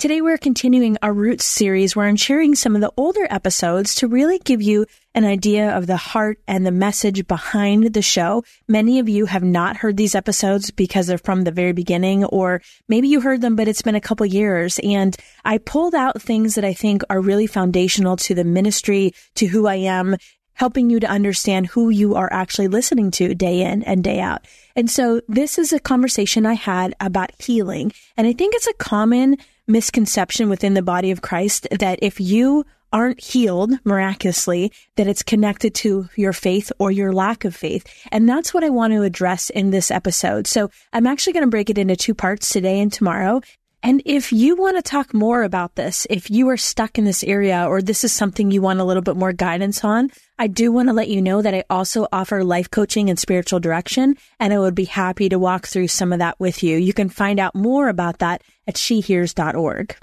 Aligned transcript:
Today, 0.00 0.22
we're 0.22 0.38
continuing 0.38 0.96
our 1.02 1.12
Roots 1.12 1.44
series 1.44 1.94
where 1.94 2.06
I'm 2.06 2.16
sharing 2.16 2.54
some 2.54 2.74
of 2.74 2.80
the 2.80 2.90
older 2.96 3.26
episodes 3.28 3.96
to 3.96 4.08
really 4.08 4.38
give 4.38 4.62
you 4.62 4.86
an 5.14 5.26
idea 5.26 5.76
of 5.76 5.86
the 5.86 5.98
heart 5.98 6.40
and 6.48 6.64
the 6.64 6.70
message 6.70 7.28
behind 7.28 7.92
the 7.92 8.00
show. 8.00 8.42
Many 8.66 8.98
of 8.98 9.10
you 9.10 9.26
have 9.26 9.42
not 9.42 9.76
heard 9.76 9.98
these 9.98 10.14
episodes 10.14 10.70
because 10.70 11.06
they're 11.06 11.18
from 11.18 11.44
the 11.44 11.52
very 11.52 11.72
beginning, 11.72 12.24
or 12.24 12.62
maybe 12.88 13.08
you 13.08 13.20
heard 13.20 13.42
them, 13.42 13.56
but 13.56 13.68
it's 13.68 13.82
been 13.82 13.94
a 13.94 14.00
couple 14.00 14.24
years. 14.24 14.80
And 14.82 15.14
I 15.44 15.58
pulled 15.58 15.94
out 15.94 16.22
things 16.22 16.54
that 16.54 16.64
I 16.64 16.72
think 16.72 17.02
are 17.10 17.20
really 17.20 17.46
foundational 17.46 18.16
to 18.16 18.34
the 18.34 18.42
ministry, 18.42 19.12
to 19.34 19.48
who 19.48 19.66
I 19.66 19.74
am, 19.74 20.16
helping 20.54 20.88
you 20.88 21.00
to 21.00 21.10
understand 21.10 21.66
who 21.66 21.90
you 21.90 22.14
are 22.14 22.32
actually 22.32 22.68
listening 22.68 23.10
to 23.10 23.34
day 23.34 23.60
in 23.60 23.82
and 23.82 24.02
day 24.02 24.20
out. 24.20 24.46
And 24.74 24.90
so 24.90 25.20
this 25.28 25.58
is 25.58 25.74
a 25.74 25.78
conversation 25.78 26.46
I 26.46 26.54
had 26.54 26.94
about 27.00 27.32
healing. 27.38 27.92
And 28.16 28.26
I 28.26 28.32
think 28.32 28.54
it's 28.54 28.66
a 28.66 28.74
common 28.74 29.36
misconception 29.70 30.48
within 30.48 30.74
the 30.74 30.82
body 30.82 31.10
of 31.10 31.22
Christ 31.22 31.66
that 31.70 31.98
if 32.02 32.20
you 32.20 32.64
aren't 32.92 33.20
healed 33.20 33.72
miraculously, 33.84 34.72
that 34.96 35.06
it's 35.06 35.22
connected 35.22 35.74
to 35.76 36.08
your 36.16 36.32
faith 36.32 36.72
or 36.78 36.90
your 36.90 37.12
lack 37.12 37.44
of 37.44 37.54
faith. 37.54 37.86
And 38.10 38.28
that's 38.28 38.52
what 38.52 38.64
I 38.64 38.70
want 38.70 38.92
to 38.92 39.02
address 39.02 39.50
in 39.50 39.70
this 39.70 39.90
episode. 39.90 40.46
So 40.46 40.70
I'm 40.92 41.06
actually 41.06 41.34
going 41.34 41.44
to 41.44 41.50
break 41.50 41.70
it 41.70 41.78
into 41.78 41.96
two 41.96 42.14
parts 42.14 42.48
today 42.48 42.80
and 42.80 42.92
tomorrow. 42.92 43.40
And 43.82 44.02
if 44.04 44.30
you 44.30 44.56
want 44.56 44.76
to 44.76 44.82
talk 44.82 45.14
more 45.14 45.42
about 45.42 45.74
this, 45.74 46.06
if 46.10 46.30
you 46.30 46.48
are 46.50 46.58
stuck 46.58 46.98
in 46.98 47.04
this 47.04 47.24
area 47.24 47.64
or 47.66 47.80
this 47.80 48.04
is 48.04 48.12
something 48.12 48.50
you 48.50 48.60
want 48.60 48.78
a 48.78 48.84
little 48.84 49.02
bit 49.02 49.16
more 49.16 49.32
guidance 49.32 49.82
on, 49.84 50.10
I 50.38 50.48
do 50.48 50.70
want 50.70 50.88
to 50.90 50.92
let 50.92 51.08
you 51.08 51.22
know 51.22 51.40
that 51.40 51.54
I 51.54 51.64
also 51.70 52.06
offer 52.12 52.44
life 52.44 52.70
coaching 52.70 53.08
and 53.08 53.18
spiritual 53.18 53.58
direction, 53.58 54.16
and 54.38 54.52
I 54.52 54.58
would 54.58 54.74
be 54.74 54.84
happy 54.84 55.30
to 55.30 55.38
walk 55.38 55.66
through 55.66 55.88
some 55.88 56.12
of 56.12 56.18
that 56.18 56.38
with 56.38 56.62
you. 56.62 56.76
You 56.76 56.92
can 56.92 57.08
find 57.08 57.40
out 57.40 57.54
more 57.54 57.88
about 57.88 58.18
that 58.18 58.42
at 58.66 58.74
shehears.org. 58.74 59.96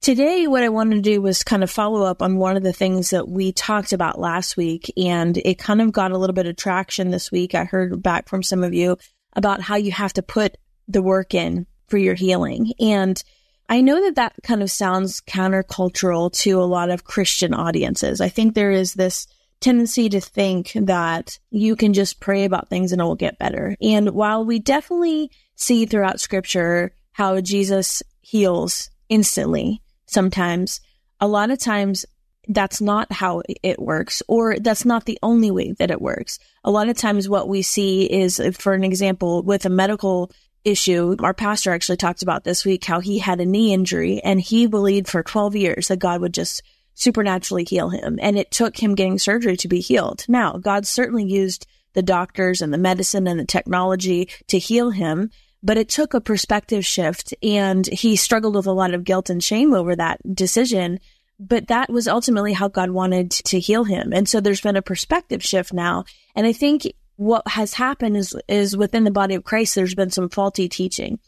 Today, 0.00 0.46
what 0.46 0.62
I 0.62 0.68
wanted 0.68 1.02
to 1.02 1.10
do 1.10 1.20
was 1.20 1.42
kind 1.42 1.64
of 1.64 1.70
follow 1.72 2.04
up 2.04 2.22
on 2.22 2.36
one 2.36 2.56
of 2.56 2.62
the 2.62 2.72
things 2.72 3.10
that 3.10 3.28
we 3.28 3.50
talked 3.50 3.92
about 3.92 4.20
last 4.20 4.56
week, 4.56 4.92
and 4.96 5.36
it 5.38 5.58
kind 5.58 5.82
of 5.82 5.90
got 5.90 6.12
a 6.12 6.18
little 6.18 6.34
bit 6.34 6.46
of 6.46 6.54
traction 6.54 7.10
this 7.10 7.32
week. 7.32 7.56
I 7.56 7.64
heard 7.64 8.00
back 8.00 8.28
from 8.28 8.44
some 8.44 8.62
of 8.62 8.72
you 8.72 8.96
about 9.32 9.60
how 9.60 9.74
you 9.74 9.90
have 9.90 10.12
to 10.12 10.22
put 10.22 10.56
the 10.86 11.02
work 11.02 11.34
in 11.34 11.66
for 11.88 11.98
your 11.98 12.14
healing. 12.14 12.72
And 12.78 13.22
I 13.68 13.80
know 13.80 14.00
that 14.02 14.14
that 14.14 14.34
kind 14.42 14.62
of 14.62 14.70
sounds 14.70 15.20
countercultural 15.20 16.32
to 16.40 16.60
a 16.60 16.64
lot 16.64 16.90
of 16.90 17.04
Christian 17.04 17.52
audiences. 17.52 18.20
I 18.20 18.28
think 18.28 18.54
there 18.54 18.70
is 18.70 18.94
this 18.94 19.26
tendency 19.60 20.08
to 20.08 20.20
think 20.20 20.72
that 20.74 21.38
you 21.50 21.76
can 21.76 21.92
just 21.92 22.20
pray 22.20 22.44
about 22.44 22.68
things 22.68 22.92
and 22.92 23.00
it 23.00 23.04
will 23.04 23.14
get 23.14 23.38
better. 23.38 23.76
And 23.82 24.10
while 24.10 24.44
we 24.44 24.58
definitely 24.58 25.30
see 25.56 25.84
throughout 25.84 26.20
scripture 26.20 26.92
how 27.12 27.40
Jesus 27.40 28.02
heals 28.20 28.88
instantly, 29.08 29.82
sometimes, 30.06 30.80
a 31.20 31.26
lot 31.26 31.50
of 31.50 31.58
times 31.58 32.06
that's 32.48 32.80
not 32.80 33.12
how 33.12 33.42
it 33.62 33.78
works, 33.78 34.22
or 34.28 34.58
that's 34.58 34.84
not 34.84 35.04
the 35.04 35.18
only 35.22 35.50
way 35.50 35.72
that 35.72 35.90
it 35.90 36.00
works. 36.00 36.38
A 36.64 36.70
lot 36.70 36.88
of 36.88 36.96
times, 36.96 37.28
what 37.28 37.48
we 37.48 37.60
see 37.60 38.04
is, 38.04 38.40
for 38.58 38.72
an 38.72 38.84
example, 38.84 39.42
with 39.42 39.66
a 39.66 39.70
medical 39.70 40.30
issue. 40.64 41.16
Our 41.20 41.34
pastor 41.34 41.72
actually 41.72 41.96
talked 41.96 42.22
about 42.22 42.44
this 42.44 42.64
week 42.64 42.84
how 42.84 43.00
he 43.00 43.18
had 43.18 43.40
a 43.40 43.46
knee 43.46 43.72
injury 43.72 44.20
and 44.20 44.40
he 44.40 44.66
believed 44.66 45.08
for 45.08 45.22
12 45.22 45.56
years 45.56 45.88
that 45.88 45.98
God 45.98 46.20
would 46.20 46.34
just 46.34 46.62
supernaturally 46.94 47.64
heal 47.64 47.90
him. 47.90 48.18
And 48.20 48.36
it 48.36 48.50
took 48.50 48.76
him 48.76 48.94
getting 48.94 49.18
surgery 49.18 49.56
to 49.58 49.68
be 49.68 49.80
healed. 49.80 50.24
Now, 50.28 50.58
God 50.58 50.86
certainly 50.86 51.24
used 51.24 51.66
the 51.94 52.02
doctors 52.02 52.60
and 52.60 52.72
the 52.72 52.78
medicine 52.78 53.26
and 53.26 53.40
the 53.40 53.44
technology 53.44 54.28
to 54.48 54.58
heal 54.58 54.90
him, 54.90 55.30
but 55.62 55.78
it 55.78 55.88
took 55.88 56.12
a 56.12 56.20
perspective 56.20 56.84
shift 56.84 57.34
and 57.42 57.86
he 57.86 58.16
struggled 58.16 58.54
with 58.54 58.66
a 58.66 58.72
lot 58.72 58.94
of 58.94 59.04
guilt 59.04 59.30
and 59.30 59.42
shame 59.42 59.72
over 59.74 59.96
that 59.96 60.20
decision. 60.34 60.98
But 61.40 61.68
that 61.68 61.88
was 61.88 62.08
ultimately 62.08 62.52
how 62.52 62.68
God 62.68 62.90
wanted 62.90 63.30
to 63.30 63.60
heal 63.60 63.84
him. 63.84 64.12
And 64.12 64.28
so 64.28 64.40
there's 64.40 64.60
been 64.60 64.76
a 64.76 64.82
perspective 64.82 65.42
shift 65.42 65.72
now. 65.72 66.04
And 66.34 66.46
I 66.46 66.52
think 66.52 66.92
what 67.18 67.46
has 67.48 67.74
happened 67.74 68.16
is, 68.16 68.34
is 68.46 68.76
within 68.76 69.02
the 69.02 69.10
body 69.10 69.34
of 69.34 69.42
Christ, 69.42 69.74
there's 69.74 69.96
been 69.96 70.10
some 70.10 70.28
faulty 70.28 70.68
teaching. 70.68 71.18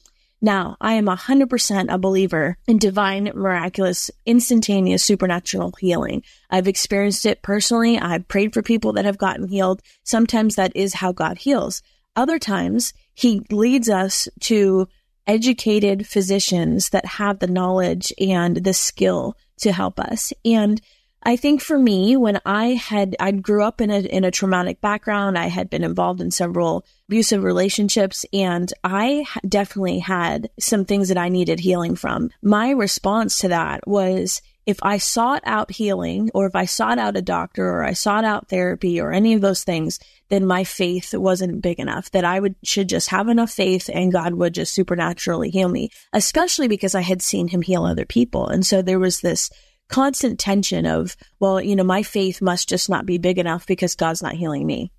Now, 0.40 0.76
I 0.80 0.94
am 0.94 1.06
100% 1.06 1.92
a 1.92 1.98
believer 1.98 2.56
in 2.68 2.78
divine, 2.78 3.24
miraculous, 3.34 4.08
instantaneous, 4.24 5.04
supernatural 5.04 5.74
healing. 5.80 6.22
I've 6.48 6.68
experienced 6.68 7.26
it 7.26 7.42
personally. 7.42 7.98
I've 7.98 8.28
prayed 8.28 8.54
for 8.54 8.62
people 8.62 8.92
that 8.94 9.04
have 9.04 9.18
gotten 9.18 9.48
healed. 9.48 9.82
Sometimes 10.04 10.54
that 10.54 10.72
is 10.76 10.94
how 10.94 11.10
God 11.10 11.38
heals. 11.38 11.82
Other 12.14 12.38
times, 12.38 12.94
He 13.12 13.42
leads 13.50 13.90
us 13.90 14.28
to 14.42 14.86
educated 15.26 16.06
physicians 16.06 16.90
that 16.90 17.04
have 17.04 17.40
the 17.40 17.48
knowledge 17.48 18.12
and 18.20 18.58
the 18.58 18.74
skill 18.74 19.36
to 19.58 19.72
help 19.72 19.98
us. 19.98 20.32
And 20.44 20.80
I 21.22 21.36
think 21.36 21.60
for 21.60 21.78
me, 21.78 22.16
when 22.16 22.40
I 22.46 22.68
had, 22.68 23.14
I 23.20 23.30
grew 23.32 23.62
up 23.62 23.80
in 23.80 23.90
a, 23.90 24.00
in 24.00 24.24
a 24.24 24.30
traumatic 24.30 24.80
background. 24.80 25.36
I 25.36 25.48
had 25.48 25.68
been 25.68 25.84
involved 25.84 26.20
in 26.20 26.30
several 26.30 26.84
abusive 27.08 27.42
relationships 27.42 28.24
and 28.32 28.72
I 28.82 29.26
definitely 29.46 29.98
had 29.98 30.48
some 30.58 30.84
things 30.84 31.08
that 31.08 31.18
I 31.18 31.28
needed 31.28 31.60
healing 31.60 31.94
from. 31.94 32.30
My 32.42 32.70
response 32.70 33.38
to 33.38 33.48
that 33.48 33.86
was 33.86 34.40
if 34.66 34.78
I 34.82 34.98
sought 34.98 35.42
out 35.44 35.72
healing 35.72 36.30
or 36.32 36.46
if 36.46 36.54
I 36.54 36.64
sought 36.64 36.98
out 36.98 37.16
a 37.16 37.22
doctor 37.22 37.68
or 37.68 37.84
I 37.84 37.92
sought 37.92 38.24
out 38.24 38.48
therapy 38.48 39.00
or 39.00 39.12
any 39.12 39.34
of 39.34 39.40
those 39.40 39.64
things, 39.64 39.98
then 40.28 40.46
my 40.46 40.64
faith 40.64 41.12
wasn't 41.12 41.62
big 41.62 41.80
enough 41.80 42.10
that 42.12 42.24
I 42.24 42.40
would, 42.40 42.54
should 42.62 42.88
just 42.88 43.08
have 43.08 43.28
enough 43.28 43.50
faith 43.50 43.90
and 43.92 44.12
God 44.12 44.34
would 44.34 44.54
just 44.54 44.72
supernaturally 44.72 45.50
heal 45.50 45.68
me, 45.68 45.90
especially 46.12 46.68
because 46.68 46.94
I 46.94 47.00
had 47.00 47.20
seen 47.20 47.48
him 47.48 47.62
heal 47.62 47.84
other 47.84 48.06
people. 48.06 48.46
And 48.46 48.64
so 48.64 48.80
there 48.80 49.00
was 49.00 49.20
this 49.20 49.50
constant 49.90 50.38
tension 50.38 50.86
of, 50.86 51.16
well, 51.40 51.60
you 51.60 51.76
know, 51.76 51.84
my 51.84 52.02
faith 52.02 52.40
must 52.40 52.68
just 52.68 52.88
not 52.88 53.04
be 53.04 53.18
big 53.18 53.38
enough 53.38 53.66
because 53.66 53.94
God's 53.96 54.22
not 54.22 54.34
healing 54.34 54.64
me. 54.64 54.92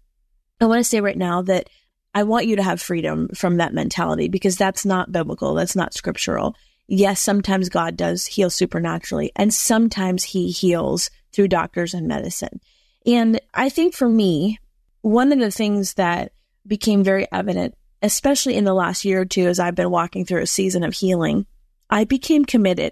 I 0.59 0.65
want 0.65 0.79
to 0.79 0.83
say 0.83 1.01
right 1.01 1.17
now 1.17 1.41
that 1.43 1.69
I 2.13 2.23
want 2.23 2.45
you 2.45 2.57
to 2.57 2.63
have 2.63 2.81
freedom 2.81 3.29
from 3.29 3.57
that 3.57 3.73
mentality 3.73 4.27
because 4.27 4.57
that's 4.57 4.85
not 4.85 5.11
biblical. 5.11 5.55
That's 5.55 5.75
not 5.75 5.93
scriptural. 5.93 6.55
Yes, 6.87 7.21
sometimes 7.21 7.69
God 7.69 7.95
does 7.95 8.25
heal 8.25 8.49
supernaturally 8.49 9.31
and 9.35 9.53
sometimes 9.53 10.25
he 10.25 10.51
heals 10.51 11.09
through 11.31 11.47
doctors 11.47 11.93
and 11.93 12.07
medicine. 12.07 12.59
And 13.05 13.39
I 13.53 13.69
think 13.69 13.95
for 13.95 14.09
me, 14.09 14.59
one 15.01 15.31
of 15.31 15.39
the 15.39 15.51
things 15.51 15.93
that 15.95 16.33
became 16.67 17.03
very 17.03 17.27
evident, 17.31 17.75
especially 18.01 18.55
in 18.55 18.65
the 18.65 18.73
last 18.73 19.05
year 19.05 19.21
or 19.21 19.25
two, 19.25 19.47
as 19.47 19.57
I've 19.57 19.73
been 19.73 19.89
walking 19.89 20.25
through 20.25 20.41
a 20.41 20.47
season 20.47 20.83
of 20.83 20.93
healing, 20.93 21.45
I 21.89 22.03
became 22.03 22.45
committed 22.45 22.91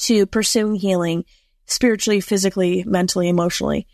to 0.00 0.26
pursuing 0.26 0.76
healing 0.76 1.24
spiritually, 1.66 2.20
physically, 2.20 2.84
mentally, 2.86 3.28
emotionally. 3.28 3.86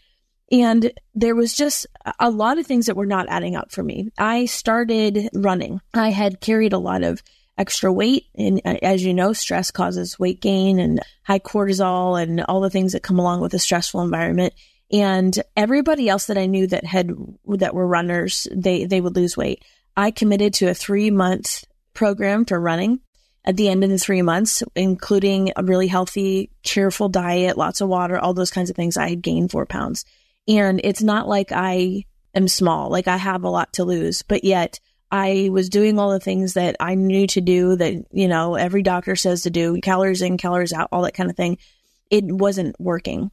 And 0.50 0.93
there 1.14 1.35
was 1.35 1.55
just 1.55 1.87
a 2.20 2.31
lot 2.31 2.58
of 2.58 2.67
things 2.67 2.87
that 2.87 2.97
were 2.97 3.06
not 3.06 3.29
adding 3.29 3.56
up 3.56 3.73
for 3.73 3.82
me. 3.82 4.11
I 4.17 4.47
started 4.47 5.29
running. 5.35 5.81
I 5.93 6.11
had 6.11 6.41
carried 6.41 6.73
a 6.73 6.79
lot 6.79 7.03
of 7.03 7.23
extra 7.58 7.93
weight. 7.93 8.26
And 8.37 8.61
uh, 8.64 8.76
as 8.82 9.05
you 9.05 9.12
know, 9.12 9.32
stress 9.32 9.70
causes 9.70 10.19
weight 10.19 10.41
gain 10.41 10.79
and 10.79 11.00
high 11.25 11.38
cortisol 11.38 12.20
and 12.20 12.43
all 12.43 12.61
the 12.61 12.70
things 12.70 12.93
that 12.93 13.03
come 13.03 13.19
along 13.19 13.41
with 13.41 13.55
a 13.55 13.58
stressful 13.58 14.03
environment. 14.03 14.55
And 14.93 15.37
everybody 15.56 16.08
else 16.08 16.26
that 16.26 16.38
I 16.38 16.47
knew 16.47 16.69
that 16.69 16.85
had, 16.85 17.11
that 17.47 17.75
were 17.75 17.87
runners, 17.87 18.47
they, 18.53 18.85
they 18.85 19.00
would 19.00 19.17
lose 19.17 19.37
weight. 19.37 19.64
I 19.97 20.12
committed 20.12 20.55
to 20.55 20.69
a 20.69 20.75
three 20.75 21.11
month 21.11 21.64
program 21.93 22.44
for 22.44 22.61
running 22.61 23.00
at 23.46 23.56
the 23.56 23.69
end 23.69 23.84
of 23.84 23.90
the 23.90 23.98
three 23.98 24.22
months, 24.22 24.62
including 24.75 25.52
a 25.56 25.62
really 25.62 25.87
healthy, 25.87 26.50
cheerful 26.64 27.08
diet, 27.08 27.56
lots 27.56 27.81
of 27.81 27.88
water, 27.88 28.19
all 28.19 28.34
those 28.34 28.50
kinds 28.50 28.70
of 28.70 28.76
things, 28.76 28.96
I 28.96 29.08
had 29.10 29.22
gained 29.22 29.52
four 29.52 29.66
pounds. 29.66 30.04
And 30.48 30.81
it's 30.82 31.02
not 31.02 31.28
like 31.28 31.52
I 31.52 32.04
am 32.34 32.48
small, 32.48 32.90
like 32.90 33.06
I 33.06 33.16
have 33.16 33.44
a 33.44 33.48
lot 33.48 33.75
to 33.75 33.84
lose, 33.84 34.22
but 34.22 34.43
yet 34.43 34.81
I 35.10 35.48
was 35.52 35.69
doing 35.69 35.98
all 35.98 36.10
the 36.10 36.20
things 36.20 36.54
that 36.54 36.76
I 36.81 36.96
knew 36.96 37.28
to 37.28 37.40
do 37.40 37.76
that, 37.76 38.04
you 38.10 38.26
know, 38.26 38.56
every 38.56 38.82
doctor 38.82 39.14
says 39.14 39.43
to 39.43 39.50
do, 39.50 39.81
calories 39.81 40.22
in, 40.22 40.37
calories 40.37 40.72
out, 40.72 40.88
all 40.90 41.02
that 41.02 41.14
kind 41.14 41.31
of 41.31 41.37
thing. 41.37 41.58
It 42.10 42.25
wasn't 42.25 42.75
working. 42.81 43.31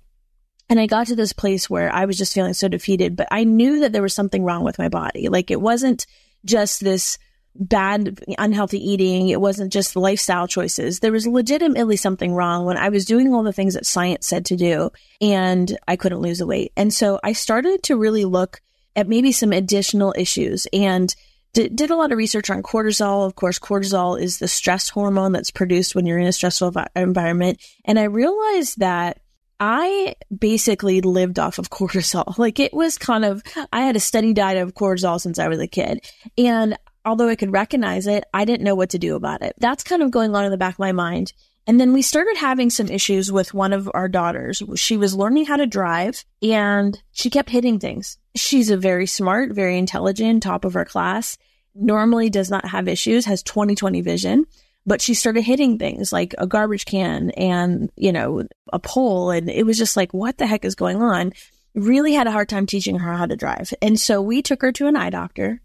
And 0.70 0.80
I 0.80 0.86
got 0.86 1.08
to 1.08 1.16
this 1.16 1.34
place 1.34 1.70
where 1.70 1.92
I 1.92 2.06
was 2.06 2.18
just 2.18 2.34
feeling 2.34 2.54
so 2.54 2.68
defeated, 2.68 3.16
but 3.16 3.28
I 3.32 3.44
knew 3.44 3.80
that 3.82 3.92
there 3.92 4.02
was 4.02 4.14
something 4.14 4.44
wrong 4.44 4.64
with 4.64 4.80
my 4.80 4.90
body. 4.90 5.28
Like 5.30 5.50
it 5.50 5.60
wasn't 5.60 6.06
just 6.46 6.84
this 6.84 7.18
bad, 7.56 8.24
unhealthy 8.38 8.80
eating. 8.80 9.30
It 9.30 9.42
wasn't 9.42 9.72
just 9.72 9.96
lifestyle 9.96 10.48
choices. 10.48 11.00
There 11.00 11.12
was 11.12 11.28
legitimately 11.28 11.98
something 11.98 12.34
wrong 12.34 12.66
when 12.66 12.78
I 12.78 12.90
was 12.90 13.06
doing 13.06 13.34
all 13.34 13.44
the 13.44 13.54
things 13.54 13.76
that 13.76 13.86
science 13.86 14.28
said 14.28 14.46
to 14.46 14.56
do 14.56 14.92
and 15.22 15.78
I 15.88 15.96
couldn't 15.96 16.22
lose 16.22 16.40
the 16.40 16.48
weight. 16.48 16.72
And 16.76 16.94
so 16.94 17.20
I 17.24 17.34
started 17.34 17.84
to 17.84 17.98
really 17.98 18.26
look 18.26 18.62
at 18.96 19.08
maybe 19.08 19.32
some 19.32 19.52
additional 19.52 20.14
issues 20.18 20.68
and 20.74 21.14
did, 21.54 21.76
did 21.76 21.92
a 21.92 21.96
lot 21.96 22.12
of 22.12 22.18
research 22.18 22.50
on 22.50 22.64
cortisol. 22.64 23.26
Of 23.26 23.36
course, 23.36 23.60
cortisol 23.60 24.20
is 24.20 24.40
the 24.40 24.48
stress 24.48 24.90
hormone 24.90 25.32
that's 25.32 25.52
produced 25.52 25.96
when 25.96 26.06
you're 26.06 26.20
in 26.20 26.28
a 26.28 26.34
stressful 26.34 26.74
environment. 26.96 27.60
And 27.86 28.00
I 28.00 28.04
realized 28.04 28.80
that 28.80 29.20
I 29.60 30.16
basically 30.36 31.02
lived 31.02 31.40
off 31.40 31.60
of 31.60 31.70
cortisol. 31.70 32.38
Like 32.38 32.60
it 32.60 32.74
was 32.74 32.98
kind 32.98 33.24
of, 33.24 33.44
I 33.72 33.82
had 33.82 33.96
a 33.96 34.02
steady 34.02 34.34
diet 34.34 34.62
of 34.62 34.74
cortisol 34.74 35.22
since 35.22 35.40
I 35.40 35.48
was 35.48 35.60
a 35.60 35.68
kid. 35.68 36.04
And 36.38 36.78
although 37.06 37.28
I 37.28 37.36
could 37.36 37.52
recognize 37.52 38.08
it, 38.08 38.24
I 38.34 38.46
didn't 38.46 38.64
know 38.64 38.76
what 38.76 38.92
to 38.92 39.00
do 39.00 39.16
about 39.16 39.42
it. 39.42 39.56
That's 39.60 39.84
kind 39.84 40.02
of 40.02 40.12
going 40.12 40.36
on 40.36 40.46
in 40.46 40.52
the 40.52 40.58
back 40.58 40.76
of 40.76 40.80
my 40.80 40.92
mind. 40.92 41.34
And 41.66 41.80
then 41.80 41.94
we 41.94 42.02
started 42.02 42.36
having 42.38 42.70
some 42.70 42.88
issues 42.88 43.32
with 43.32 43.54
one 43.54 43.72
of 43.72 43.90
our 43.94 44.10
daughters. 44.10 44.62
She 44.76 44.98
was 44.98 45.16
learning 45.16 45.46
how 45.46 45.56
to 45.56 45.66
drive 45.66 46.26
and 46.42 47.02
she 47.14 47.30
kept 47.30 47.50
hitting 47.50 47.80
things. 47.80 48.18
She's 48.36 48.70
a 48.70 48.78
very 48.78 49.08
smart, 49.08 49.54
very 49.54 49.78
intelligent, 49.78 50.44
top 50.44 50.66
of 50.66 50.74
her 50.74 50.86
class, 50.86 51.38
normally 51.74 52.30
does 52.30 52.50
not 52.50 52.66
have 52.66 52.88
issues, 52.88 53.26
has 53.26 53.44
20/20 53.44 54.04
vision 54.04 54.46
but 54.86 55.02
she 55.02 55.14
started 55.14 55.42
hitting 55.42 55.78
things 55.78 56.12
like 56.12 56.36
a 56.38 56.48
garbage 56.48 56.86
can 56.86 57.32
and, 57.32 57.90
you 57.96 58.12
know, 58.12 58.44
a 58.72 58.80
pole. 58.80 59.32
And 59.32 59.50
it 59.50 59.66
was 59.66 59.78
just 59.78 59.96
like, 59.96 60.14
what 60.14 60.38
the 60.38 60.48
heck 60.48 60.66
is 60.66 60.76
going 60.76 61.02
on? 61.02 61.34
Really 61.74 62.14
had 62.14 62.28
a 62.28 62.32
hard 62.32 62.50
time 62.50 62.66
teaching 62.66 63.00
her 63.00 63.14
how 63.14 63.26
to 63.26 63.36
drive. 63.36 63.74
And 63.82 64.00
so 64.00 64.22
we 64.22 64.42
took 64.42 64.62
her 64.62 64.72
to 64.74 64.88
an 64.88 64.96
eye 64.96 65.10
doctor. 65.10 65.62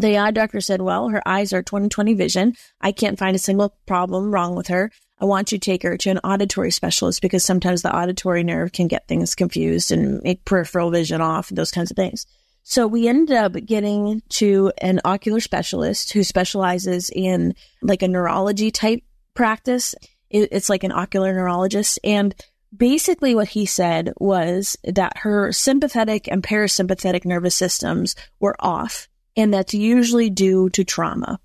The 0.00 0.16
eye 0.16 0.30
doctor 0.30 0.62
said, 0.62 0.80
well, 0.80 1.10
her 1.10 1.20
eyes 1.28 1.52
are 1.52 1.62
20/20 1.62 2.16
vision. 2.16 2.56
I 2.80 2.90
can't 2.90 3.18
find 3.18 3.36
a 3.36 3.38
single 3.38 3.76
problem 3.86 4.32
wrong 4.32 4.54
with 4.54 4.68
her. 4.68 4.90
I 5.20 5.26
want 5.26 5.52
you 5.52 5.58
to 5.58 5.64
take 5.64 5.82
her 5.82 5.98
to 5.98 6.10
an 6.10 6.20
auditory 6.24 6.70
specialist 6.70 7.20
because 7.20 7.44
sometimes 7.44 7.82
the 7.82 7.94
auditory 7.94 8.42
nerve 8.42 8.72
can 8.72 8.88
get 8.88 9.06
things 9.06 9.34
confused 9.34 9.92
and 9.92 10.22
make 10.22 10.46
peripheral 10.46 10.90
vision 10.90 11.20
off, 11.20 11.50
and 11.50 11.58
those 11.58 11.70
kinds 11.70 11.90
of 11.90 11.98
things. 11.98 12.24
So 12.62 12.86
we 12.86 13.08
ended 13.08 13.36
up 13.36 13.52
getting 13.66 14.22
to 14.30 14.72
an 14.78 15.00
ocular 15.04 15.40
specialist 15.40 16.14
who 16.14 16.24
specializes 16.24 17.10
in 17.10 17.54
like 17.82 18.00
a 18.00 18.08
neurology 18.08 18.70
type 18.70 19.02
practice. 19.34 19.94
It's 20.30 20.70
like 20.70 20.82
an 20.82 20.92
ocular 20.92 21.34
neurologist. 21.34 21.98
And 22.02 22.34
basically 22.74 23.34
what 23.34 23.48
he 23.48 23.66
said 23.66 24.14
was 24.18 24.78
that 24.84 25.18
her 25.18 25.52
sympathetic 25.52 26.26
and 26.26 26.42
parasympathetic 26.42 27.26
nervous 27.26 27.54
systems 27.54 28.14
were 28.38 28.56
off. 28.60 29.08
And 29.36 29.52
that's 29.52 29.74
usually 29.74 30.30
due 30.30 30.68
to 30.70 30.84
trauma. 30.84 31.38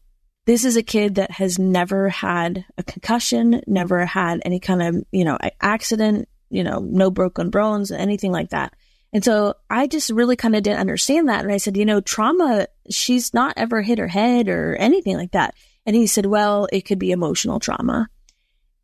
This 0.45 0.63
is 0.63 0.77
a 0.77 0.83
kid 0.83 1.15
that 1.15 1.31
has 1.31 1.57
never 1.57 2.09
had 2.09 2.65
a 2.77 2.83
concussion, 2.83 3.61
never 3.67 4.05
had 4.05 4.41
any 4.45 4.59
kind 4.59 4.81
of, 4.81 5.03
you 5.11 5.25
know, 5.25 5.37
accident, 5.61 6.27
you 6.49 6.63
know, 6.63 6.79
no 6.79 7.09
broken 7.09 7.49
bones, 7.49 7.91
anything 7.91 8.31
like 8.31 8.51
that. 8.51 8.73
And 9.11 9.23
so 9.23 9.55
I 9.69 9.87
just 9.87 10.09
really 10.09 10.35
kind 10.35 10.55
of 10.55 10.63
didn't 10.63 10.81
understand 10.81 11.29
that. 11.29 11.43
And 11.43 11.53
I 11.53 11.57
said, 11.57 11.77
you 11.77 11.85
know, 11.85 12.01
trauma, 12.01 12.67
she's 12.89 13.33
not 13.33 13.53
ever 13.57 13.81
hit 13.81 13.97
her 13.97 14.07
head 14.07 14.49
or 14.49 14.75
anything 14.75 15.15
like 15.15 15.31
that. 15.31 15.55
And 15.85 15.95
he 15.95 16.05
said, 16.05 16.25
well, 16.25 16.67
it 16.71 16.81
could 16.81 16.99
be 16.99 17.11
emotional 17.11 17.59
trauma. 17.59 18.09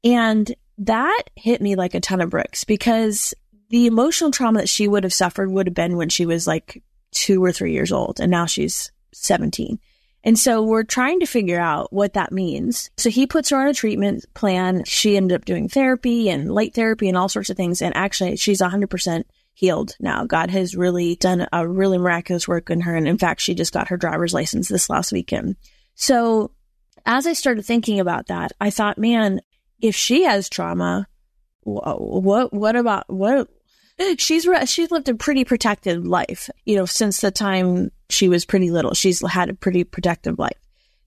And 0.03 0.55
that 0.79 1.23
hit 1.35 1.61
me 1.61 1.75
like 1.75 1.95
a 1.95 1.99
ton 1.99 2.21
of 2.21 2.29
bricks 2.29 2.63
because 2.63 3.33
the 3.69 3.87
emotional 3.87 4.31
trauma 4.31 4.59
that 4.59 4.69
she 4.69 4.87
would 4.87 5.03
have 5.03 5.13
suffered 5.13 5.51
would 5.51 5.67
have 5.67 5.73
been 5.73 5.97
when 5.97 6.09
she 6.09 6.25
was 6.25 6.47
like 6.47 6.81
two 7.11 7.43
or 7.43 7.51
three 7.51 7.73
years 7.73 7.91
old. 7.91 8.19
And 8.19 8.31
now 8.31 8.45
she's 8.45 8.91
17. 9.13 9.79
And 10.23 10.37
so 10.37 10.61
we're 10.61 10.83
trying 10.83 11.19
to 11.21 11.25
figure 11.25 11.59
out 11.59 11.91
what 11.91 12.13
that 12.13 12.31
means. 12.31 12.91
So 12.97 13.09
he 13.09 13.25
puts 13.25 13.49
her 13.49 13.59
on 13.59 13.67
a 13.67 13.73
treatment 13.73 14.25
plan. 14.33 14.83
She 14.85 15.17
ended 15.17 15.35
up 15.35 15.45
doing 15.45 15.67
therapy 15.67 16.29
and 16.29 16.53
light 16.53 16.75
therapy 16.75 17.07
and 17.07 17.17
all 17.17 17.29
sorts 17.29 17.49
of 17.49 17.57
things. 17.57 17.81
And 17.81 17.95
actually, 17.95 18.35
she's 18.37 18.61
100% 18.61 19.23
healed 19.53 19.95
now. 19.99 20.25
God 20.25 20.51
has 20.51 20.75
really 20.75 21.15
done 21.15 21.47
a 21.51 21.67
really 21.67 21.97
miraculous 21.97 22.47
work 22.47 22.69
in 22.69 22.81
her. 22.81 22.95
And 22.95 23.07
in 23.07 23.17
fact, 23.17 23.41
she 23.41 23.55
just 23.55 23.73
got 23.73 23.87
her 23.87 23.97
driver's 23.97 24.33
license 24.33 24.67
this 24.67 24.89
last 24.89 25.11
weekend. 25.11 25.55
So 25.95 26.51
as 27.05 27.25
I 27.25 27.33
started 27.33 27.65
thinking 27.65 27.99
about 27.99 28.27
that, 28.27 28.51
I 28.61 28.69
thought, 28.69 28.99
man, 28.99 29.41
if 29.81 29.95
she 29.95 30.23
has 30.23 30.49
trauma, 30.49 31.07
what, 31.63 32.53
what 32.53 32.75
about, 32.75 33.11
what, 33.11 33.49
she's, 34.17 34.47
she's 34.65 34.91
lived 34.91 35.09
a 35.09 35.15
pretty 35.15 35.43
protected 35.43 36.05
life, 36.05 36.49
you 36.65 36.75
know, 36.75 36.85
since 36.85 37.21
the 37.21 37.31
time 37.31 37.91
she 38.09 38.29
was 38.29 38.45
pretty 38.45 38.71
little. 38.71 38.93
She's 38.93 39.25
had 39.27 39.49
a 39.49 39.53
pretty 39.53 39.83
protective 39.83 40.39
life. 40.39 40.57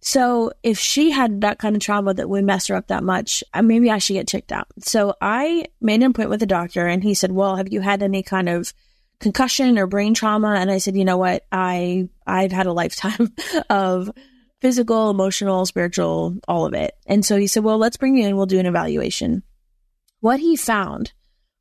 So 0.00 0.52
if 0.62 0.78
she 0.78 1.10
had 1.10 1.40
that 1.40 1.58
kind 1.58 1.74
of 1.74 1.80
trauma 1.80 2.12
that 2.12 2.28
would 2.28 2.44
mess 2.44 2.66
her 2.66 2.74
up 2.74 2.88
that 2.88 3.02
much, 3.02 3.42
uh, 3.54 3.62
maybe 3.62 3.90
I 3.90 3.96
should 3.96 4.12
get 4.12 4.28
checked 4.28 4.52
out. 4.52 4.66
So 4.80 5.14
I 5.18 5.64
made 5.80 6.02
an 6.02 6.10
appointment 6.10 6.28
with 6.28 6.42
a 6.42 6.46
doctor 6.46 6.86
and 6.86 7.02
he 7.02 7.14
said, 7.14 7.32
well, 7.32 7.56
have 7.56 7.72
you 7.72 7.80
had 7.80 8.02
any 8.02 8.22
kind 8.22 8.50
of 8.50 8.74
concussion 9.18 9.78
or 9.78 9.86
brain 9.86 10.12
trauma? 10.12 10.56
And 10.56 10.70
I 10.70 10.76
said, 10.76 10.94
you 10.94 11.06
know 11.06 11.16
what? 11.16 11.46
I, 11.50 12.10
I've 12.26 12.52
had 12.52 12.66
a 12.66 12.72
lifetime 12.72 13.32
of 13.70 14.10
physical, 14.60 15.08
emotional, 15.08 15.64
spiritual, 15.64 16.36
all 16.46 16.66
of 16.66 16.74
it. 16.74 16.94
And 17.06 17.24
so 17.24 17.38
he 17.38 17.46
said, 17.46 17.64
well, 17.64 17.78
let's 17.78 17.96
bring 17.96 18.18
you 18.18 18.26
in. 18.26 18.36
We'll 18.36 18.44
do 18.44 18.58
an 18.58 18.66
evaluation. 18.66 19.42
What 20.20 20.38
he 20.38 20.54
found 20.54 21.12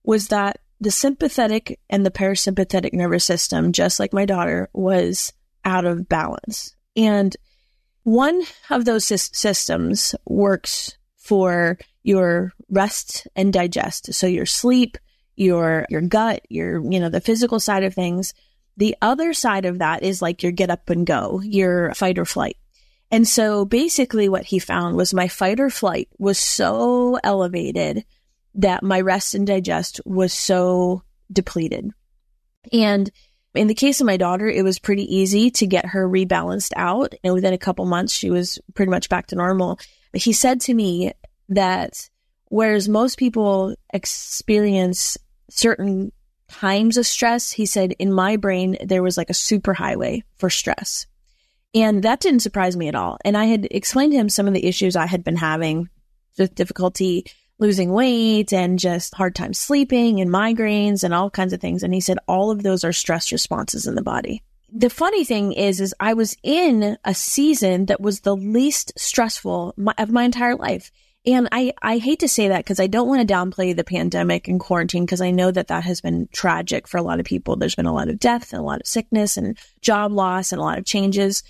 was 0.04 0.28
that 0.28 0.60
the 0.80 0.92
sympathetic 0.92 1.80
and 1.90 2.06
the 2.06 2.12
parasympathetic 2.12 2.94
nervous 2.94 3.26
system, 3.26 3.72
just 3.72 4.00
like 4.00 4.14
my 4.14 4.26
daughter, 4.26 4.70
was 4.74 5.32
out 5.66 5.86
of 5.86 6.10
balance. 6.10 6.76
And 6.96 7.36
one 8.04 8.44
of 8.70 8.86
those 8.86 9.06
sy- 9.06 9.16
systems 9.16 10.14
works 10.26 10.98
for 11.18 11.78
your 12.04 12.52
rest 12.70 13.28
and 13.36 13.54
digest. 13.54 14.14
So 14.14 14.28
your 14.28 14.46
sleep, 14.46 14.98
your, 15.36 15.86
your 15.90 16.02
gut, 16.02 16.42
your, 16.50 16.84
you 16.92 17.00
know, 17.00 17.10
the 17.10 17.22
physical 17.22 17.60
side 17.60 17.84
of 17.84 17.94
things. 17.94 18.34
The 18.76 18.96
other 19.02 19.34
side 19.34 19.66
of 19.66 19.80
that 19.80 20.04
is 20.04 20.22
like 20.22 20.44
your 20.44 20.52
get 20.52 20.70
up 20.70 20.90
and 20.90 21.06
go, 21.06 21.40
your 21.44 21.94
fight 21.94 22.20
or 22.20 22.26
flight. 22.26 22.58
And 23.10 23.28
so 23.28 23.64
basically 23.64 24.28
what 24.28 24.46
he 24.46 24.60
found 24.60 24.98
was 24.98 25.14
my 25.14 25.28
fight 25.28 25.60
or 25.60 25.70
flight 25.70 26.10
was 26.18 26.40
so 26.40 27.20
elevated 27.24 28.06
that 28.56 28.84
my 28.84 29.02
rest 29.02 29.36
and 29.36 29.48
digest 29.48 30.00
was 30.06 30.34
so 30.34 31.04
depleted. 31.32 31.92
And 32.72 33.10
in 33.56 33.68
the 33.68 33.76
case 33.76 34.00
of 34.02 34.08
my 34.08 34.18
daughter, 34.18 34.48
it 34.48 34.64
was 34.64 34.80
pretty 34.80 35.16
easy 35.16 35.52
to 35.52 35.68
get 35.68 35.88
her 35.88 36.08
rebalanced 36.08 36.74
out. 36.76 37.14
And 37.24 37.34
within 37.34 37.54
a 37.54 37.58
couple 37.58 37.86
months, 37.86 38.14
she 38.14 38.30
was 38.30 38.60
pretty 38.74 38.90
much 38.90 39.10
back 39.10 39.28
to 39.28 39.36
normal. 39.36 39.80
He 40.14 40.34
said 40.34 40.62
to 40.62 40.74
me 40.74 41.14
that 41.50 42.10
whereas 42.46 42.88
most 42.88 43.18
people 43.18 43.76
experience 43.94 45.18
certain 45.50 46.12
times 46.48 46.98
of 46.98 47.06
stress, 47.06 47.52
he 47.52 47.66
said, 47.66 47.94
in 48.00 48.14
my 48.14 48.38
brain, 48.38 48.78
there 48.84 49.04
was 49.04 49.18
like 49.18 49.30
a 49.30 49.36
super 49.36 49.74
highway 49.74 50.24
for 50.38 50.50
stress. 50.50 51.08
And 51.76 52.04
that 52.04 52.20
didn't 52.20 52.42
surprise 52.42 52.78
me 52.78 52.88
at 52.88 52.96
all. 52.96 53.18
And 53.26 53.36
I 53.36 53.46
had 53.46 53.68
explained 53.72 54.12
to 54.12 54.20
him 54.20 54.30
some 54.30 54.48
of 54.48 54.54
the 54.54 54.66
issues 54.66 54.96
I 54.96 55.08
had 55.08 55.24
been 55.24 55.36
having 55.36 55.90
with 56.38 56.56
difficulty 56.56 57.26
losing 57.60 57.92
weight 57.92 58.52
and 58.52 58.80
just 58.80 59.14
hard 59.16 59.36
time 59.36 59.54
sleeping 59.54 60.20
and 60.20 60.30
migraines 60.30 61.04
and 61.04 61.14
all 61.14 61.30
kinds 61.30 61.54
of 61.54 61.62
things. 61.62 61.84
And 61.84 61.94
he 61.94 62.02
said 62.02 62.18
all 62.28 62.52
of 62.52 62.64
those 62.64 62.84
are 62.84 62.94
stress 62.94 63.32
responses 63.32 63.88
in 63.88 63.96
the 63.96 64.02
body. 64.02 64.44
The 64.76 64.90
funny 64.90 65.24
thing 65.24 65.54
is, 65.54 65.80
is 65.80 65.94
I 66.00 66.16
was 66.16 66.36
in 66.42 66.98
a 67.06 67.14
season 67.14 67.86
that 67.86 68.02
was 68.02 68.22
the 68.22 68.36
least 68.36 68.92
stressful 68.98 69.76
of 69.98 70.10
my 70.12 70.24
entire 70.24 70.56
life. 70.56 70.92
And 71.26 71.48
I, 71.52 71.74
I 71.82 72.00
hate 72.00 72.20
to 72.20 72.28
say 72.28 72.50
that 72.50 72.66
because 72.66 72.80
I 72.80 72.88
don't 72.88 73.08
want 73.08 73.26
to 73.26 73.34
downplay 73.34 73.76
the 73.76 73.84
pandemic 73.84 74.48
and 74.48 74.60
quarantine 74.60 75.06
because 75.06 75.22
I 75.22 75.32
know 75.32 75.52
that 75.52 75.68
that 75.68 75.84
has 75.86 76.02
been 76.02 76.28
tragic 76.34 76.88
for 76.88 76.98
a 76.98 77.04
lot 77.04 77.20
of 77.20 77.26
people. 77.26 77.56
There's 77.56 77.76
been 77.76 77.86
a 77.86 77.94
lot 77.94 78.10
of 78.10 78.20
death 78.20 78.52
and 78.52 78.60
a 78.60 78.66
lot 78.66 78.82
of 78.82 78.88
sickness 78.88 79.38
and 79.38 79.58
job 79.80 80.12
loss 80.12 80.52
and 80.52 80.60
a 80.60 80.64
lot 80.64 80.80
of 80.80 80.86
changes. 80.86 81.44